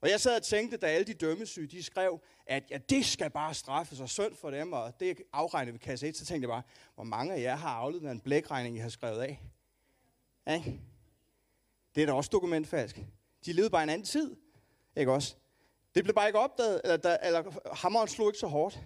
Og 0.00 0.10
jeg 0.10 0.20
sad 0.20 0.36
og 0.36 0.42
tænkte, 0.42 0.76
da 0.76 0.86
alle 0.86 1.06
de 1.06 1.14
dømmesyge, 1.14 1.66
de 1.66 1.82
skrev, 1.82 2.20
at 2.46 2.70
ja, 2.70 2.78
det 2.78 3.06
skal 3.06 3.30
bare 3.30 3.54
straffes 3.54 4.00
og 4.00 4.08
synd 4.08 4.34
for 4.34 4.50
dem, 4.50 4.72
og 4.72 5.00
det 5.00 5.22
afregnede 5.32 5.72
vi 5.72 5.78
kasse 5.78 6.08
1, 6.08 6.16
så 6.16 6.24
tænkte 6.24 6.48
jeg 6.48 6.54
bare, 6.54 6.62
hvor 6.94 7.04
mange 7.04 7.34
af 7.34 7.40
jer 7.40 7.56
har 7.56 7.70
afledt 7.70 8.04
en 8.04 8.20
blækregning, 8.20 8.76
I 8.76 8.78
har 8.78 8.88
skrevet 8.88 9.22
af? 9.22 9.40
Ikke? 10.54 10.80
Det 11.94 12.02
er 12.02 12.06
da 12.06 12.12
også 12.12 12.30
dokumentfalsk. 12.32 12.96
De 13.44 13.52
levede 13.52 13.70
bare 13.70 13.82
en 13.82 13.88
anden 13.88 14.06
tid, 14.06 14.36
ikke 14.96 15.12
også? 15.12 15.36
Det 15.94 16.04
blev 16.04 16.14
bare 16.14 16.26
ikke 16.26 16.38
opdaget, 16.38 16.80
eller, 16.84 16.96
der, 16.96 17.16
eller 17.16 17.74
hammeren 17.74 18.08
slog 18.08 18.28
ikke 18.28 18.38
så 18.38 18.46
hårdt. 18.46 18.78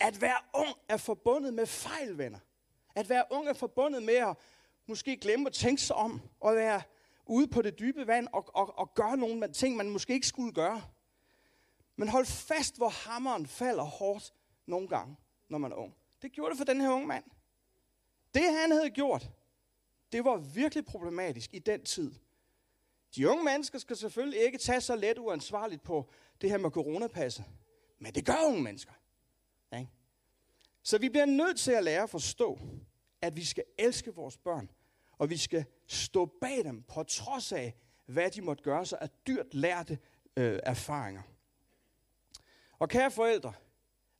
At 0.00 0.20
være 0.20 0.38
ung 0.54 0.76
er 0.88 0.96
forbundet 0.96 1.54
med 1.54 1.66
fejl, 1.66 2.18
venner. 2.18 2.38
At 2.96 3.08
være 3.08 3.24
ung 3.30 3.48
er 3.48 3.52
forbundet 3.52 4.02
med 4.02 4.14
at 4.14 4.36
måske 4.86 5.16
glemme 5.16 5.46
at 5.46 5.52
tænke 5.52 5.82
sig 5.82 5.96
om, 5.96 6.22
og 6.40 6.56
være 6.56 6.82
ude 7.26 7.48
på 7.48 7.62
det 7.62 7.78
dybe 7.78 8.06
vand 8.06 8.28
og, 8.32 8.50
og, 8.54 8.78
og 8.78 8.94
gøre 8.94 9.16
nogle 9.16 9.52
ting, 9.52 9.76
man 9.76 9.90
måske 9.90 10.12
ikke 10.12 10.26
skulle 10.26 10.52
gøre. 10.52 10.82
Men 11.96 12.08
hold 12.08 12.26
fast, 12.26 12.76
hvor 12.76 12.88
hammeren 12.88 13.46
falder 13.46 13.82
hårdt 13.82 14.32
nogle 14.66 14.88
gange, 14.88 15.16
når 15.48 15.58
man 15.58 15.72
er 15.72 15.76
ung. 15.76 15.94
Det 16.22 16.32
gjorde 16.32 16.50
det 16.50 16.58
for 16.58 16.64
den 16.64 16.80
her 16.80 16.90
unge 16.90 17.06
mand. 17.06 17.24
Det 18.34 18.42
han 18.42 18.70
havde 18.70 18.90
gjort, 18.90 19.30
det 20.12 20.24
var 20.24 20.36
virkelig 20.36 20.84
problematisk 20.84 21.54
i 21.54 21.58
den 21.58 21.84
tid. 21.84 22.14
De 23.16 23.30
unge 23.30 23.44
mennesker 23.44 23.78
skal 23.78 23.96
selvfølgelig 23.96 24.40
ikke 24.40 24.58
tage 24.58 24.80
så 24.80 24.96
let 24.96 25.18
uansvarligt 25.18 25.82
på 25.82 26.10
det 26.40 26.50
her 26.50 26.58
med 26.58 26.70
coronapasset. 26.70 27.44
Men 27.98 28.14
det 28.14 28.26
gør 28.26 28.46
unge 28.46 28.62
mennesker. 28.62 28.92
Ikke? 29.78 29.90
Så 30.82 30.98
vi 30.98 31.08
bliver 31.08 31.26
nødt 31.26 31.58
til 31.58 31.72
at 31.72 31.84
lære 31.84 32.02
at 32.02 32.10
forstå, 32.10 32.58
at 33.20 33.36
vi 33.36 33.44
skal 33.44 33.64
elske 33.78 34.14
vores 34.14 34.38
børn. 34.38 34.70
Og 35.18 35.30
vi 35.30 35.36
skal 35.36 35.64
stå 35.86 36.26
bag 36.40 36.64
dem 36.64 36.82
på 36.82 37.02
trods 37.02 37.52
af, 37.52 37.74
hvad 38.06 38.30
de 38.30 38.42
måtte 38.42 38.62
gøre 38.62 38.86
sig 38.86 38.98
af 39.00 39.10
dyrt 39.26 39.54
lærte 39.54 39.98
øh, 40.36 40.60
erfaringer. 40.62 41.22
Og 42.78 42.88
kære 42.88 43.10
forældre, 43.10 43.52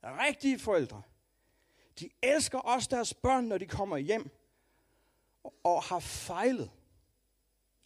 rigtige 0.02 0.58
forældre, 0.58 1.02
de 2.00 2.10
elsker 2.22 2.58
også 2.58 2.88
deres 2.90 3.14
børn, 3.14 3.44
når 3.44 3.58
de 3.58 3.66
kommer 3.66 3.96
hjem 3.96 4.30
og 5.64 5.82
har 5.82 6.00
fejlet. 6.00 6.70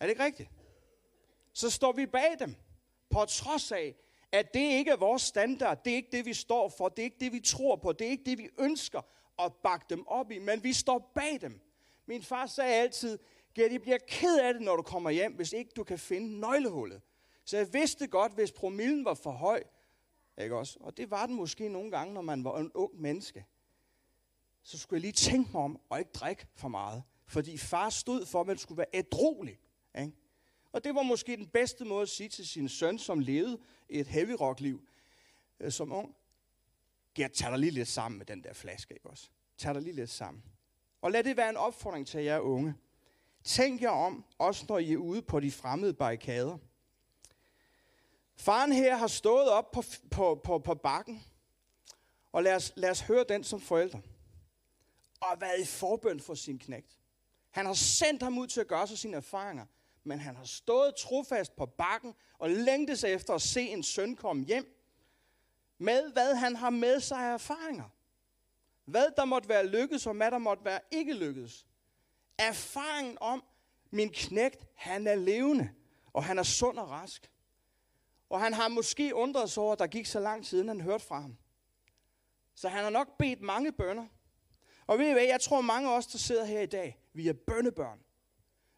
Er 0.00 0.06
det 0.06 0.10
ikke 0.10 0.24
rigtigt? 0.24 0.50
Så 1.52 1.70
står 1.70 1.92
vi 1.92 2.06
bag 2.06 2.36
dem, 2.38 2.56
på 3.10 3.24
trods 3.24 3.72
af, 3.72 3.96
at 4.32 4.54
det 4.54 4.60
ikke 4.60 4.90
er 4.90 4.96
vores 4.96 5.22
standard, 5.22 5.84
det 5.84 5.92
er 5.92 5.96
ikke 5.96 6.12
det, 6.12 6.24
vi 6.26 6.34
står 6.34 6.68
for, 6.68 6.88
det 6.88 6.98
er 6.98 7.04
ikke 7.04 7.20
det, 7.20 7.32
vi 7.32 7.40
tror 7.40 7.76
på, 7.76 7.92
det 7.92 8.06
er 8.06 8.10
ikke 8.10 8.24
det, 8.24 8.38
vi 8.38 8.48
ønsker 8.58 9.02
at 9.38 9.52
bakke 9.62 9.86
dem 9.90 10.06
op 10.06 10.30
i, 10.30 10.38
men 10.38 10.62
vi 10.62 10.72
står 10.72 11.12
bag 11.14 11.40
dem. 11.40 11.60
Min 12.06 12.22
far 12.22 12.46
sagde 12.46 12.74
altid, 12.74 13.18
de 13.64 13.78
bliver 13.78 13.98
ked 14.08 14.38
af 14.38 14.54
det, 14.54 14.62
når 14.62 14.76
du 14.76 14.82
kommer 14.82 15.10
hjem, 15.10 15.32
hvis 15.32 15.52
ikke 15.52 15.70
du 15.76 15.84
kan 15.84 15.98
finde 15.98 16.40
nøglehullet. 16.40 17.00
Så 17.44 17.56
jeg 17.56 17.72
vidste 17.72 18.06
godt, 18.06 18.32
hvis 18.32 18.52
promillen 18.52 19.04
var 19.04 19.14
for 19.14 19.30
høj, 19.30 19.62
ikke 20.38 20.56
også? 20.56 20.78
Og 20.80 20.96
det 20.96 21.10
var 21.10 21.26
den 21.26 21.34
måske 21.34 21.68
nogle 21.68 21.90
gange, 21.90 22.14
når 22.14 22.20
man 22.20 22.44
var 22.44 22.58
en 22.58 22.72
ung 22.74 23.00
menneske. 23.00 23.46
Så 24.62 24.78
skulle 24.78 24.98
jeg 24.98 25.00
lige 25.00 25.12
tænke 25.12 25.50
mig 25.52 25.62
om 25.62 25.80
og 25.88 25.98
ikke 25.98 26.10
drikke 26.14 26.46
for 26.54 26.68
meget. 26.68 27.02
Fordi 27.26 27.58
far 27.58 27.90
stod 27.90 28.26
for, 28.26 28.40
at 28.40 28.46
man 28.46 28.58
skulle 28.58 28.78
være 28.78 28.86
ædrolig. 28.92 29.60
Ikke? 29.98 30.12
Og 30.72 30.84
det 30.84 30.94
var 30.94 31.02
måske 31.02 31.36
den 31.36 31.46
bedste 31.46 31.84
måde 31.84 32.02
at 32.02 32.08
sige 32.08 32.28
til 32.28 32.48
sin 32.48 32.68
søn, 32.68 32.98
som 32.98 33.18
levede 33.18 33.58
et 33.88 34.06
heavy 34.06 34.36
rock 34.40 34.60
liv 34.60 34.88
øh, 35.60 35.72
som 35.72 35.92
ung. 35.92 36.16
Gert, 37.14 37.32
tag 37.32 37.50
dig 37.50 37.58
lige 37.58 37.70
lidt 37.70 37.88
sammen 37.88 38.18
med 38.18 38.26
den 38.26 38.42
der 38.42 38.52
flaske, 38.52 38.94
ikke 38.94 39.10
også? 39.10 39.30
Tag 39.56 39.74
dig 39.74 39.82
lige 39.82 39.94
lidt 39.94 40.10
sammen. 40.10 40.42
Og 41.00 41.12
lad 41.12 41.24
det 41.24 41.36
være 41.36 41.50
en 41.50 41.56
opfordring 41.56 42.06
til 42.06 42.24
jer 42.24 42.38
unge. 42.38 42.74
Tænk 43.48 43.82
jer 43.82 43.90
om, 43.90 44.24
også 44.38 44.66
når 44.68 44.78
I 44.78 44.92
er 44.92 44.96
ude 44.96 45.22
på 45.22 45.40
de 45.40 45.52
fremmede 45.52 45.94
barrikader. 45.94 46.58
Faren 48.36 48.72
her 48.72 48.96
har 48.96 49.06
stået 49.06 49.48
op 49.48 49.70
på, 49.70 49.82
på, 50.10 50.40
på, 50.44 50.58
på 50.58 50.74
bakken, 50.74 51.24
og 52.32 52.42
lad 52.42 52.54
os, 52.54 52.72
lad 52.76 52.90
os 52.90 53.00
høre 53.00 53.24
den 53.28 53.44
som 53.44 53.60
forældre. 53.60 54.00
Og 55.20 55.40
været 55.40 55.60
i 55.60 55.64
forbøn 55.64 56.20
for 56.20 56.34
sin 56.34 56.58
knægt. 56.58 56.98
Han 57.50 57.66
har 57.66 57.74
sendt 57.74 58.22
ham 58.22 58.38
ud 58.38 58.46
til 58.46 58.60
at 58.60 58.68
gøre 58.68 58.86
sig 58.86 58.98
sine 58.98 59.16
erfaringer, 59.16 59.66
men 60.04 60.18
han 60.18 60.36
har 60.36 60.44
stået 60.44 60.94
trofast 60.94 61.56
på 61.56 61.66
bakken 61.66 62.14
og 62.38 62.50
længtes 62.50 63.04
efter 63.04 63.34
at 63.34 63.42
se 63.42 63.60
en 63.60 63.82
søn 63.82 64.16
komme 64.16 64.44
hjem 64.44 64.66
med, 65.78 66.12
hvad 66.12 66.34
han 66.34 66.56
har 66.56 66.70
med 66.70 67.00
sig 67.00 67.18
af 67.18 67.32
erfaringer. 67.32 67.88
Hvad 68.84 69.06
der 69.16 69.24
måtte 69.24 69.48
være 69.48 69.66
lykkedes, 69.66 70.06
og 70.06 70.14
hvad 70.14 70.30
der 70.30 70.38
måtte 70.38 70.64
være 70.64 70.80
ikke 70.90 71.12
lykkedes. 71.12 71.67
Erfaringen 72.38 73.18
om, 73.20 73.44
min 73.90 74.10
knægt, 74.10 74.66
han 74.74 75.06
er 75.06 75.14
levende, 75.14 75.70
og 76.12 76.24
han 76.24 76.38
er 76.38 76.42
sund 76.42 76.78
og 76.78 76.90
rask. 76.90 77.30
Og 78.30 78.40
han 78.40 78.54
har 78.54 78.68
måske 78.68 79.14
undret 79.14 79.50
sig 79.50 79.62
over, 79.62 79.72
at 79.72 79.78
der 79.78 79.86
gik 79.86 80.06
så 80.06 80.20
lang 80.20 80.46
tid, 80.46 80.68
han 80.68 80.80
hørte 80.80 81.04
fra 81.04 81.20
ham. 81.20 81.36
Så 82.54 82.68
han 82.68 82.82
har 82.82 82.90
nok 82.90 83.18
bedt 83.18 83.40
mange 83.40 83.72
bønder. 83.72 84.06
Og 84.86 84.98
ved 84.98 85.08
I 85.08 85.12
hvad, 85.12 85.24
jeg 85.24 85.40
tror 85.40 85.60
mange 85.60 85.88
af 85.90 85.96
os, 85.96 86.06
der 86.06 86.18
sidder 86.18 86.44
her 86.44 86.60
i 86.60 86.66
dag, 86.66 86.98
vi 87.12 87.28
er 87.28 87.32
bønnebørn. 87.32 88.00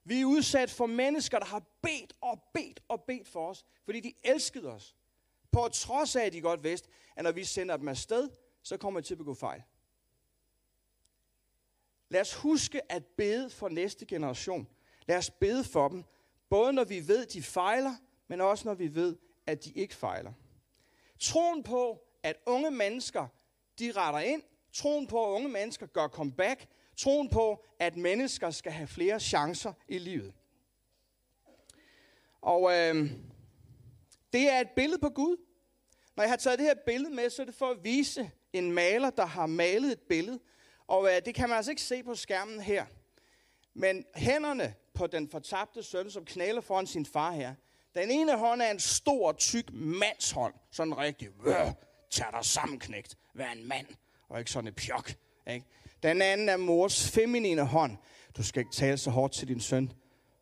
Vi 0.05 0.20
er 0.20 0.25
udsat 0.25 0.70
for 0.70 0.87
mennesker, 0.87 1.38
der 1.38 1.46
har 1.46 1.62
bedt 1.83 2.12
og 2.20 2.42
bedt 2.55 2.81
og 2.88 3.03
bedt 3.03 3.29
for 3.29 3.49
os, 3.49 3.64
fordi 3.85 4.01
de 4.01 4.12
elskede 4.23 4.73
os. 4.73 4.96
På 5.53 5.68
trods 5.73 6.16
af, 6.16 6.25
at 6.25 6.33
de 6.33 6.40
godt 6.40 6.64
vidste, 6.64 6.88
at 7.16 7.25
når 7.25 7.33
vi 7.33 7.44
sender 7.44 7.77
dem 7.77 7.88
afsted, 7.88 8.29
så 8.62 8.77
kommer 8.77 9.01
de 9.01 9.07
til 9.07 9.14
at 9.14 9.18
begå 9.18 9.35
fejl. 9.35 9.62
Lad 12.11 12.20
os 12.20 12.35
huske 12.35 12.92
at 12.92 13.07
bede 13.07 13.51
for 13.51 13.68
næste 13.68 14.07
generation. 14.07 14.68
Lad 15.07 15.16
os 15.16 15.31
bede 15.31 15.64
for 15.64 15.88
dem, 15.88 16.05
både 16.49 16.73
når 16.73 16.85
vi 16.85 17.09
ved, 17.09 17.27
de 17.27 17.42
fejler, 17.42 17.94
men 18.29 18.40
også 18.40 18.68
når 18.68 18.75
vi 18.75 18.94
ved, 18.94 19.16
at 19.46 19.64
de 19.64 19.73
ikke 19.73 19.94
fejler. 19.94 20.33
Troen 21.18 21.62
på, 21.62 21.99
at 22.23 22.37
unge 22.46 22.70
mennesker, 22.70 23.27
de 23.79 23.92
retter 23.92 24.20
ind. 24.20 24.42
Troen 24.73 25.07
på, 25.07 25.27
at 25.27 25.31
unge 25.31 25.49
mennesker 25.49 25.87
gør 25.87 26.09
comeback. 26.09 26.66
Troen 26.96 27.29
på, 27.29 27.64
at 27.79 27.96
mennesker 27.96 28.51
skal 28.51 28.73
have 28.73 28.87
flere 28.87 29.20
chancer 29.20 29.73
i 29.88 29.99
livet. 29.99 30.35
Og 32.40 32.73
øh, 32.73 33.11
det 34.33 34.51
er 34.51 34.61
et 34.61 34.70
billede 34.77 35.01
på 35.01 35.09
Gud. 35.09 35.37
Når 36.16 36.23
jeg 36.23 36.31
har 36.31 36.37
taget 36.37 36.59
det 36.59 36.66
her 36.66 36.75
billede 36.87 37.14
med, 37.14 37.31
så 37.31 37.42
er 37.42 37.46
det 37.46 37.55
for 37.55 37.70
at 37.70 37.85
vise 37.85 38.31
en 38.53 38.73
maler, 38.73 39.11
der 39.11 39.27
har 39.27 39.46
malet 39.46 39.92
et 39.92 40.01
billede. 40.01 40.40
Og 40.90 41.09
øh, 41.09 41.22
det 41.24 41.35
kan 41.35 41.48
man 41.48 41.57
altså 41.57 41.70
ikke 41.70 41.83
se 41.83 42.03
på 42.03 42.14
skærmen 42.14 42.61
her. 42.61 42.87
Men 43.74 44.05
hænderne 44.16 44.74
på 44.94 45.07
den 45.07 45.29
fortabte 45.29 45.83
søn, 45.83 46.11
som 46.11 46.24
knæler 46.24 46.61
foran 46.61 46.87
sin 46.87 47.07
far 47.07 47.33
her, 47.33 47.55
den 47.94 48.11
ene 48.11 48.38
hånd 48.38 48.62
er 48.62 48.70
en 48.70 48.81
stor, 48.81 49.33
tyk 49.33 49.72
mandshånd. 49.72 50.55
Sådan 50.70 50.98
rigtig, 50.98 51.29
øh, 51.46 51.55
tag 52.11 52.26
dig 52.33 52.44
sammenknægt. 52.44 53.18
Vær 53.35 53.50
en 53.50 53.68
mand, 53.68 53.87
og 54.29 54.38
ikke 54.38 54.50
sådan 54.50 54.68
et 54.68 54.76
pjok. 54.76 55.14
Ikke? 55.46 55.66
Den 56.03 56.22
anden 56.22 56.48
er 56.48 56.57
mors 56.57 57.11
feminine 57.11 57.66
hånd. 57.66 57.96
Du 58.37 58.42
skal 58.42 58.61
ikke 58.61 58.72
tale 58.72 58.98
så 58.98 59.11
hårdt 59.11 59.33
til 59.33 59.48
din 59.48 59.61
søn, 59.61 59.92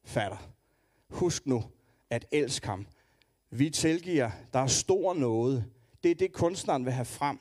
fatter. 0.05 0.53
Husk 1.11 1.47
nu 1.47 1.65
at 2.11 2.27
elske 2.33 2.67
ham. 2.67 2.87
Vi 3.51 3.71
tilgiver, 3.71 4.31
der 4.53 4.59
er 4.59 4.67
stor 4.67 5.15
noget. 5.15 5.65
Det 6.03 6.11
er 6.11 6.15
det, 6.15 6.33
kunstneren 6.33 6.85
vil 6.85 6.93
have 6.93 7.05
frem. 7.05 7.39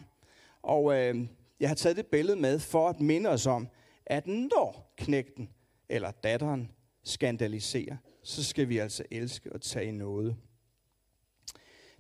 Og 0.62 0.94
øh, 0.94 1.28
jeg 1.60 1.70
har 1.70 1.76
taget 1.76 1.98
det 1.98 2.06
billede 2.06 2.40
med 2.40 2.60
for 2.60 2.90
at 2.90 3.00
minde 3.00 3.30
os 3.30 3.46
om, 3.46 3.68
at 4.06 4.28
når 4.28 4.94
knægten 4.98 5.50
eller 5.90 6.12
datteren 6.12 6.72
skandaliserer, 7.04 7.98
så 8.24 8.44
skal 8.44 8.70
vi 8.70 8.78
altså 8.78 9.04
elske 9.12 9.54
og 9.54 9.62
tage 9.62 9.92
noget. 9.92 10.36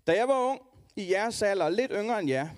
Da 0.07 0.11
jeg 0.11 0.27
var 0.27 0.49
ung, 0.49 0.61
i 0.95 1.11
jeres 1.11 1.41
alder, 1.41 1.69
lidt 1.69 1.91
yngre 1.95 2.19
end 2.19 2.29
jer, 2.29 2.49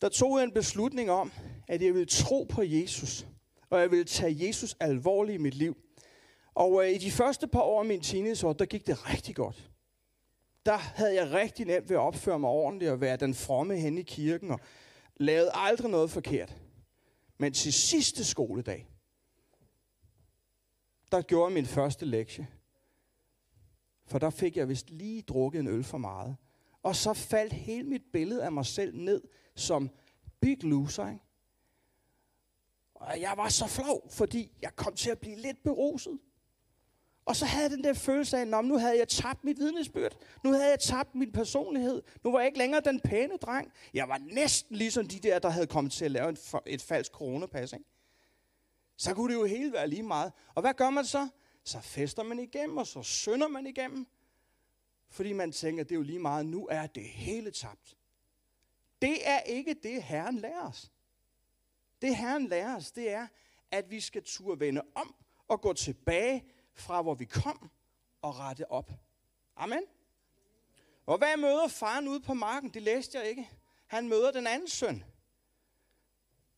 der 0.00 0.08
tog 0.08 0.38
jeg 0.38 0.44
en 0.44 0.52
beslutning 0.52 1.10
om, 1.10 1.32
at 1.68 1.82
jeg 1.82 1.94
ville 1.94 2.06
tro 2.06 2.44
på 2.44 2.62
Jesus, 2.62 3.26
og 3.70 3.80
jeg 3.80 3.90
ville 3.90 4.04
tage 4.04 4.46
Jesus 4.46 4.76
alvorligt 4.80 5.34
i 5.34 5.42
mit 5.42 5.54
liv. 5.54 5.76
Og 6.54 6.84
øh, 6.84 6.90
i 6.90 6.98
de 6.98 7.10
første 7.10 7.48
par 7.48 7.60
år 7.60 7.80
af 7.80 7.86
min 7.86 8.00
teenageår, 8.00 8.52
der 8.52 8.64
gik 8.64 8.86
det 8.86 9.10
rigtig 9.10 9.34
godt. 9.34 9.70
Der 10.66 10.76
havde 10.76 11.14
jeg 11.14 11.32
rigtig 11.32 11.66
nemt 11.66 11.88
ved 11.88 11.96
at 11.96 12.00
opføre 12.00 12.38
mig 12.38 12.50
ordentligt 12.50 12.90
og 12.90 13.00
være 13.00 13.16
den 13.16 13.34
fromme 13.34 13.76
hen 13.76 13.98
i 13.98 14.02
kirken 14.02 14.50
og 14.50 14.60
lavede 15.16 15.50
aldrig 15.54 15.90
noget 15.90 16.10
forkert. 16.10 16.56
Men 17.38 17.52
til 17.52 17.72
sidste 17.72 18.24
skoledag, 18.24 18.88
der 21.12 21.22
gjorde 21.22 21.46
jeg 21.46 21.54
min 21.54 21.66
første 21.66 22.06
lektie. 22.06 22.48
For 24.06 24.18
der 24.18 24.30
fik 24.30 24.56
jeg 24.56 24.68
vist 24.68 24.90
lige 24.90 25.22
drukket 25.22 25.60
en 25.60 25.68
øl 25.68 25.84
for 25.84 25.98
meget. 25.98 26.36
Og 26.82 26.96
så 26.96 27.14
faldt 27.14 27.52
hele 27.52 27.88
mit 27.88 28.02
billede 28.12 28.44
af 28.44 28.52
mig 28.52 28.66
selv 28.66 28.96
ned 28.96 29.22
som 29.54 29.90
big 30.40 30.64
loser. 30.64 31.08
Ikke? 31.08 31.24
Og 32.94 33.20
jeg 33.20 33.34
var 33.36 33.48
så 33.48 33.66
flov, 33.66 34.10
fordi 34.10 34.52
jeg 34.62 34.76
kom 34.76 34.94
til 34.94 35.10
at 35.10 35.18
blive 35.18 35.36
lidt 35.36 35.62
beruset. 35.62 36.18
Og 37.26 37.36
så 37.36 37.44
havde 37.44 37.62
jeg 37.62 37.70
den 37.70 37.84
der 37.84 37.92
følelse 37.92 38.36
af, 38.36 38.40
at 38.40 38.64
nu 38.64 38.78
havde 38.78 38.98
jeg 38.98 39.08
tabt 39.08 39.44
mit 39.44 39.58
vidnesbyrd. 39.58 40.16
Nu 40.44 40.52
havde 40.52 40.70
jeg 40.70 40.80
tabt 40.80 41.14
min 41.14 41.32
personlighed. 41.32 42.02
Nu 42.24 42.32
var 42.32 42.38
jeg 42.38 42.46
ikke 42.46 42.58
længere 42.58 42.80
den 42.80 43.00
pæne 43.00 43.36
dreng. 43.36 43.72
Jeg 43.94 44.08
var 44.08 44.18
næsten 44.18 44.76
ligesom 44.76 45.08
de 45.08 45.18
der, 45.18 45.38
der 45.38 45.48
havde 45.48 45.66
kommet 45.66 45.92
til 45.92 46.04
at 46.04 46.10
lave 46.10 46.30
et, 46.30 46.54
et 46.66 46.82
falsk 46.82 47.12
coronapas. 47.12 47.72
Ikke? 47.72 47.84
Så 48.96 49.14
kunne 49.14 49.34
det 49.34 49.40
jo 49.40 49.44
hele 49.44 49.72
være 49.72 49.88
lige 49.88 50.02
meget. 50.02 50.32
Og 50.54 50.60
hvad 50.60 50.74
gør 50.74 50.90
man 50.90 51.04
så? 51.04 51.28
Så 51.64 51.80
fester 51.80 52.22
man 52.22 52.38
igennem, 52.38 52.76
og 52.76 52.86
så 52.86 53.02
synder 53.02 53.48
man 53.48 53.66
igennem. 53.66 54.06
Fordi 55.10 55.32
man 55.32 55.52
tænker, 55.52 55.84
det 55.84 55.92
er 55.92 55.96
jo 55.96 56.02
lige 56.02 56.18
meget, 56.18 56.46
nu 56.46 56.66
er 56.70 56.86
det 56.86 57.04
hele 57.04 57.50
tabt. 57.50 57.96
Det 59.02 59.28
er 59.28 59.40
ikke 59.40 59.74
det, 59.82 60.02
Herren 60.02 60.38
lærer 60.38 60.68
os. 60.68 60.92
Det 62.02 62.16
Herren 62.16 62.48
lærer 62.48 62.76
os, 62.76 62.92
det 62.92 63.10
er, 63.10 63.26
at 63.70 63.90
vi 63.90 64.00
skal 64.00 64.22
turde 64.22 64.60
vende 64.60 64.82
om 64.94 65.14
og 65.48 65.60
gå 65.60 65.72
tilbage 65.72 66.44
fra, 66.74 67.02
hvor 67.02 67.14
vi 67.14 67.24
kom, 67.24 67.70
og 68.22 68.38
rette 68.38 68.70
op. 68.70 68.90
Amen. 69.56 69.82
Og 71.06 71.18
hvad 71.18 71.36
møder 71.36 71.68
faren 71.68 72.08
ude 72.08 72.20
på 72.20 72.34
marken? 72.34 72.74
Det 72.74 72.82
læste 72.82 73.18
jeg 73.18 73.28
ikke. 73.28 73.50
Han 73.86 74.08
møder 74.08 74.30
den 74.30 74.46
anden 74.46 74.68
søn, 74.68 75.04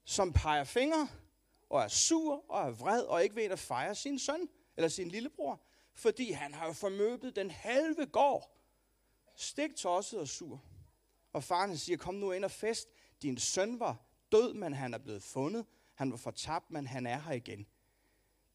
som 0.05 0.33
peger 0.33 0.64
fingre 0.64 1.09
og 1.70 1.83
er 1.83 1.88
sur 1.88 2.50
og 2.50 2.68
er 2.68 2.70
vred 2.70 3.02
og 3.02 3.22
ikke 3.22 3.37
ved 3.37 3.44
at 3.44 3.59
fejre 3.59 3.94
sin 3.94 4.18
søn 4.18 4.48
eller 4.76 4.88
sin 4.88 5.09
lillebror, 5.09 5.61
fordi 5.94 6.31
han 6.31 6.55
har 6.55 6.66
jo 6.66 6.72
formøbet 6.72 7.37
den 7.37 7.50
halve 7.50 8.07
gård. 8.07 8.57
Stik 9.37 9.76
tosset 9.76 10.20
og 10.20 10.29
sur. 10.29 10.62
Og 11.33 11.44
faren 11.44 11.79
siger, 11.79 11.96
kom 11.96 12.14
nu 12.14 12.33
ind 12.33 12.44
og 12.44 12.50
fest. 12.50 12.88
Din 13.22 13.38
søn 13.38 13.81
var 13.81 13.96
død, 14.33 14.55
men 14.55 14.74
han 14.74 14.94
er 14.94 14.98
blevet 14.98 15.22
fundet. 15.22 15.66
Han 15.94 16.11
var 16.11 16.16
fortabt, 16.16 16.70
men 16.70 16.87
han 16.87 17.07
er 17.07 17.20
her 17.20 17.33
igen. 17.33 17.66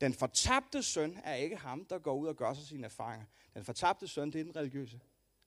Den 0.01 0.13
fortabte 0.13 0.83
søn 0.83 1.21
er 1.23 1.35
ikke 1.35 1.55
ham, 1.55 1.85
der 1.85 1.99
går 1.99 2.15
ud 2.15 2.27
og 2.27 2.35
gør 2.35 2.53
sig 2.53 2.65
sine 2.65 2.85
erfaringer. 2.85 3.25
Den 3.53 3.65
fortabte 3.65 4.07
søn, 4.07 4.31
det 4.31 4.41
er 4.41 4.43
den 4.43 4.55
religiøse. 4.55 4.99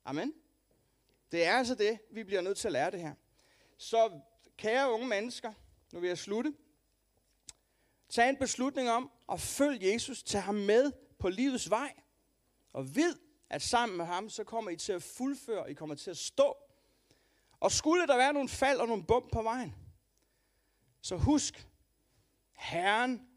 Amen. 0.05 0.33
Det 1.31 1.45
er 1.45 1.53
altså 1.57 1.75
det, 1.75 1.99
vi 2.11 2.23
bliver 2.23 2.41
nødt 2.41 2.57
til 2.57 2.67
at 2.67 2.71
lære 2.71 2.91
det 2.91 2.99
her. 2.99 3.13
Så 3.77 4.19
kære 4.57 4.91
unge 4.91 5.07
mennesker, 5.07 5.53
nu 5.93 5.99
vil 5.99 6.07
jeg 6.07 6.17
slutte. 6.17 6.53
Tag 8.09 8.29
en 8.29 8.37
beslutning 8.37 8.89
om 8.89 9.11
at 9.31 9.41
følge 9.41 9.93
Jesus, 9.93 10.23
tag 10.23 10.43
ham 10.43 10.55
med 10.55 10.91
på 11.19 11.29
livets 11.29 11.69
vej, 11.69 11.93
og 12.73 12.95
vid, 12.95 13.15
at 13.49 13.61
sammen 13.61 13.97
med 13.97 14.05
ham, 14.05 14.29
så 14.29 14.43
kommer 14.43 14.71
I 14.71 14.75
til 14.75 14.91
at 14.91 15.03
fuldføre, 15.03 15.71
I 15.71 15.73
kommer 15.73 15.95
til 15.95 16.09
at 16.09 16.17
stå. 16.17 16.57
Og 17.59 17.71
skulle 17.71 18.07
der 18.07 18.17
være 18.17 18.33
nogle 18.33 18.49
fald 18.49 18.79
og 18.79 18.87
nogle 18.87 19.03
bump 19.03 19.31
på 19.31 19.41
vejen, 19.41 19.75
så 21.01 21.17
husk, 21.17 21.67
Herren 22.53 23.34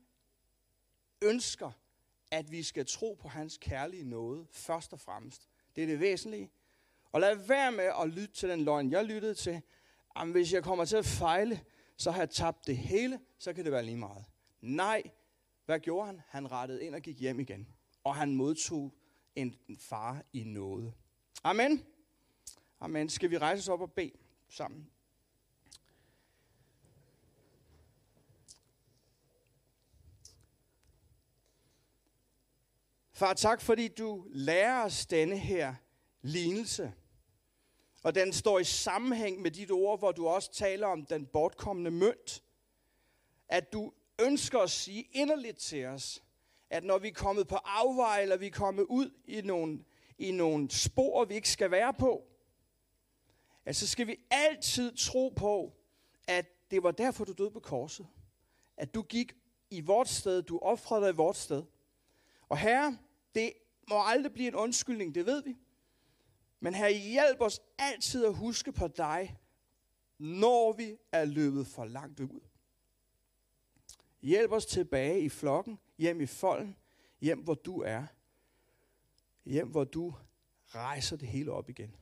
ønsker, 1.23 1.71
at 2.31 2.51
vi 2.51 2.63
skal 2.63 2.87
tro 2.87 3.19
på 3.21 3.29
hans 3.29 3.59
kærlige 3.61 4.05
nåde, 4.05 4.47
først 4.51 4.93
og 4.93 5.01
fremmest. 5.01 5.49
Det 5.77 5.83
er 5.83 5.87
det 5.87 6.01
væsentlige. 6.01 6.51
Og 7.13 7.21
lad 7.21 7.35
være 7.35 7.73
med 7.73 7.91
at 8.03 8.09
lytte 8.09 8.35
til 8.35 8.49
den 8.49 8.65
løgn, 8.65 8.91
jeg 8.91 9.05
lyttede 9.05 9.35
til. 9.35 9.63
Jamen, 10.17 10.33
hvis 10.33 10.53
jeg 10.53 10.65
kommer 10.65 10.85
til 10.85 10.97
at 10.97 11.07
fejle, 11.07 11.61
så 11.97 12.11
har 12.11 12.19
jeg 12.19 12.31
tabt 12.31 12.67
det 12.67 12.77
hele, 12.77 13.21
så 13.39 13.53
kan 13.53 13.65
det 13.65 13.73
være 13.73 13.85
lige 13.85 13.97
meget. 13.97 14.25
Nej, 14.61 15.03
hvad 15.67 15.81
gjorde 15.81 16.07
han? 16.07 16.21
Han 16.27 16.53
rettede 16.53 16.85
ind 16.85 16.95
og 16.95 17.01
gik 17.01 17.21
hjem 17.21 17.41
igen. 17.41 17.69
Og 18.05 18.15
han 18.15 18.35
modtog 18.35 18.95
en 19.35 19.57
far 19.79 20.23
i 20.33 20.45
noget. 20.45 20.95
Amen. 21.45 21.85
Amen. 22.81 23.09
Skal 23.09 23.31
vi 23.31 23.39
rejse 23.39 23.61
os 23.61 23.69
op 23.69 23.81
og 23.81 23.93
bede 23.93 24.13
sammen? 24.49 24.91
Far, 33.19 33.35
tak 33.35 33.61
fordi 33.61 33.89
du 33.89 34.25
lærer 34.29 34.85
os 34.85 35.07
denne 35.07 35.39
her 35.39 35.75
lignelse. 36.23 36.93
Og 38.03 38.15
den 38.15 38.33
står 38.33 38.59
i 38.59 38.65
sammenhæng 38.65 39.43
med 39.43 39.51
dit 39.51 39.71
ord, 39.71 39.99
hvor 39.99 40.13
du 40.13 40.29
også 40.29 40.53
taler 40.53 40.87
om 40.87 41.07
den 41.07 41.27
bortkommende 41.27 41.91
mønt. 41.91 42.43
At 43.49 43.73
du 43.73 43.93
ønsker 44.21 44.59
at 44.59 44.71
sige 44.71 45.09
inderligt 45.13 45.59
til 45.59 45.85
os, 45.87 46.23
at 46.71 46.85
når 46.85 46.99
vi 46.99 47.09
er 47.09 47.13
kommet 47.13 47.49
på 47.49 47.57
afvej, 47.57 48.23
eller 48.23 48.37
vi 48.37 48.47
er 48.47 48.51
kommet 48.51 48.83
ud 48.83 49.11
i 49.25 49.41
nogle, 49.41 49.85
i 50.19 50.31
nogle 50.31 50.71
spor, 50.71 51.25
vi 51.25 51.35
ikke 51.35 51.51
skal 51.51 51.71
være 51.71 51.95
på, 51.95 52.23
at 53.65 53.77
så 53.77 53.87
skal 53.87 54.07
vi 54.07 54.17
altid 54.31 54.97
tro 54.97 55.29
på, 55.29 55.73
at 56.29 56.71
det 56.71 56.83
var 56.83 56.91
derfor, 56.91 57.25
du 57.25 57.33
døde 57.33 57.51
på 57.51 57.61
korset. 57.61 58.07
At 58.77 58.95
du 58.95 59.03
gik 59.03 59.33
i 59.71 59.81
vort 59.81 60.09
sted, 60.09 60.43
du 60.43 60.59
offrede 60.59 61.03
dig 61.03 61.11
i 61.11 61.17
vort 61.17 61.37
sted. 61.37 61.63
Og 62.49 62.59
herre, 62.59 62.99
det 63.35 63.53
må 63.89 64.03
aldrig 64.05 64.33
blive 64.33 64.49
en 64.49 64.55
undskyldning, 64.55 65.15
det 65.15 65.27
ved 65.27 65.43
vi. 65.43 65.57
Men 66.61 66.75
her 66.75 66.89
hjælp 66.89 67.41
os 67.41 67.61
altid 67.79 68.27
at 68.27 68.35
huske 68.35 68.73
på 68.73 68.89
dig, 68.89 69.39
når 70.19 70.73
vi 70.73 70.97
er 71.13 71.25
løbet 71.25 71.67
for 71.67 71.85
langt 71.85 72.21
ud. 72.21 72.41
Hjælp 74.23 74.53
os 74.53 74.67
tilbage 74.67 75.21
i 75.21 75.29
flokken, 75.29 75.79
hjem 75.99 76.21
i 76.21 76.27
folden, 76.27 76.77
hjem 77.21 77.39
hvor 77.39 77.55
du 77.55 77.81
er. 77.81 78.07
Hjem 79.45 79.69
hvor 79.69 79.85
du 79.85 80.15
rejser 80.67 81.17
det 81.17 81.29
hele 81.29 81.53
op 81.53 81.71
igen. 81.71 81.97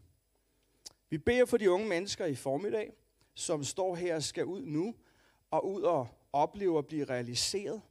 Vi 1.11 1.19
beder 1.19 1.45
for 1.45 1.57
de 1.57 1.71
unge 1.71 1.89
mennesker 1.89 2.27
i 2.27 2.35
formiddag, 2.35 2.93
som 3.35 3.65
står 3.65 3.95
her 3.95 4.15
og 4.15 4.23
skal 4.23 4.45
ud 4.45 4.63
nu, 4.63 4.95
og 5.51 5.69
ud 5.69 5.83
og 5.83 6.09
opleve 6.33 6.79
at 6.79 6.87
blive 6.87 7.05
realiseret, 7.05 7.83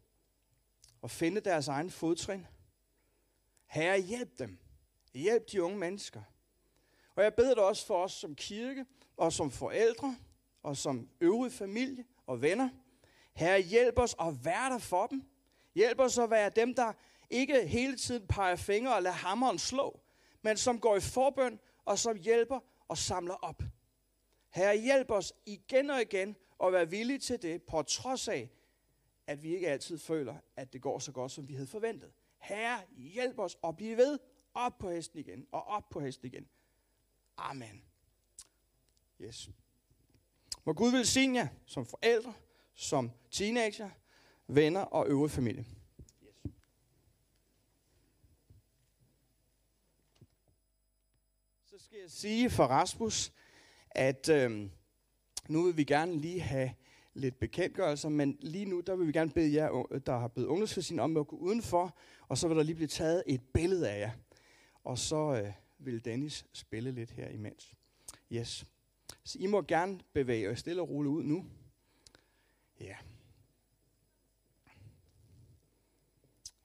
og 1.02 1.12
finde 1.12 1.41
deres 1.41 1.67
egen 1.67 1.89
fodtrin. 1.89 2.45
Herre, 3.65 4.01
hjælp 4.01 4.39
dem. 4.39 4.58
Hjælp 5.13 5.51
de 5.51 5.63
unge 5.63 5.78
mennesker. 5.78 6.21
Og 7.15 7.23
jeg 7.23 7.34
beder 7.34 7.56
dig 7.56 7.63
også 7.63 7.86
for 7.86 8.04
os 8.04 8.12
som 8.12 8.36
kirke, 8.36 8.86
og 9.17 9.34
som 9.34 9.51
forældre, 9.51 10.15
og 10.63 10.78
som 10.78 11.10
øvrige 11.21 11.51
familie 11.51 12.06
og 12.28 12.41
venner. 12.41 12.69
Herre, 13.34 13.62
hjælp 13.62 13.99
os 13.99 14.15
at 14.19 14.45
være 14.45 14.69
der 14.69 14.78
for 14.78 15.08
dem. 15.08 15.23
Hjælp 15.75 15.99
os 15.99 16.17
at 16.17 16.30
være 16.30 16.49
dem, 16.49 16.73
der 16.73 16.93
ikke 17.30 17.67
hele 17.67 17.97
tiden 17.97 18.28
peger 18.28 18.56
fingre 18.56 18.95
og 18.95 19.04
lader 19.04 19.15
hammeren 19.15 19.60
slå, 19.60 19.99
men 20.41 20.58
som 20.58 20.80
går 20.80 20.95
i 20.95 20.99
forbøn 20.99 21.60
og 21.86 21.99
som 21.99 22.17
hjælper 22.17 22.60
og 22.88 22.97
samler 22.97 23.34
op. 23.34 23.63
Herre, 24.49 24.78
hjælp 24.78 25.12
os 25.12 25.34
igen 25.45 25.89
og 25.89 26.01
igen 26.01 26.36
at 26.63 26.73
være 26.73 26.89
villige 26.89 27.19
til 27.19 27.41
det, 27.41 27.63
på 27.63 27.82
trods 27.82 28.28
af, 28.28 28.49
at 29.28 29.43
vi 29.43 29.56
ikke 29.56 29.67
altid 29.67 29.97
føler, 29.97 30.36
at 30.56 30.73
det 30.73 30.82
går 30.82 30.99
så 30.99 31.12
godt, 31.12 31.32
som 31.32 31.47
vi 31.47 31.54
havde 31.54 31.67
forventet. 31.67 32.12
Herre, 32.46 32.82
hjælp 32.98 33.40
os 33.40 33.58
at 33.64 33.76
blive 33.76 33.98
ved 33.98 34.20
op 34.54 34.78
på 34.78 34.90
hesten 34.90 35.20
igen, 35.20 35.48
og 35.52 35.64
op 35.64 35.90
på 35.90 36.00
hesten 36.00 36.28
igen. 36.28 36.48
Amen. 37.38 37.84
Yes. 39.22 39.50
Må 40.66 40.74
Gud 40.74 40.92
velsigne 40.92 41.40
jer 41.40 41.48
som 41.66 41.86
forældre, 41.86 42.34
som 42.74 43.12
teenager, 43.32 43.90
venner 44.48 44.82
og 44.82 45.08
øvrige 45.08 45.30
familie. 45.30 45.66
Yes. 46.24 46.36
Så 51.66 51.80
skal 51.80 52.00
jeg 52.00 52.12
sige 52.12 52.50
for 52.50 52.64
Rasmus, 52.66 53.34
at 53.92 54.30
øhm, 54.30 54.72
nu 55.48 55.64
vil 55.64 55.78
vi 55.78 55.84
gerne 55.84 56.18
lige 56.18 56.42
have 56.42 56.76
lidt 57.15 57.39
bekendtgørelser, 57.39 58.10
men 58.10 58.38
lige 58.41 58.65
nu, 58.65 58.80
der 58.80 58.95
vil 58.95 59.08
vi 59.08 59.12
gerne 59.12 59.32
bede 59.32 59.54
jer, 59.54 59.93
øh, 59.93 60.01
der 60.06 60.17
har 60.19 60.28
bedt 60.28 60.47
ungdomsfæsien 60.47 60.99
om 60.99 61.17
at 61.17 61.28
gå 61.28 61.36
udenfor, 61.36 61.97
og 62.28 62.38
så 62.38 62.47
vil 62.47 62.58
der 62.58 62.63
lige 62.63 62.75
blive 62.75 62.88
taget 62.88 63.23
et 63.28 63.41
billede 63.54 63.89
af 63.89 63.99
jer. 63.99 64.12
Og 64.84 64.97
så 64.97 65.41
øh, 65.43 65.51
vil 65.78 66.06
Dennis 66.06 66.45
spille 66.54 66.91
lidt 66.91 67.12
her 67.12 67.30
imens. 67.30 67.75
Yes. 68.32 68.65
Så 69.23 69.38
I 69.39 69.47
må 69.47 69.62
gerne 69.62 69.99
bevæge 70.13 70.49
jer 70.49 70.56
stille 70.56 70.82
og 70.82 70.89
roligt 70.89 71.12
ud 71.12 71.23
nu. 71.23 71.45
Ja. 72.80 72.95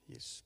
Yes. 0.09 0.45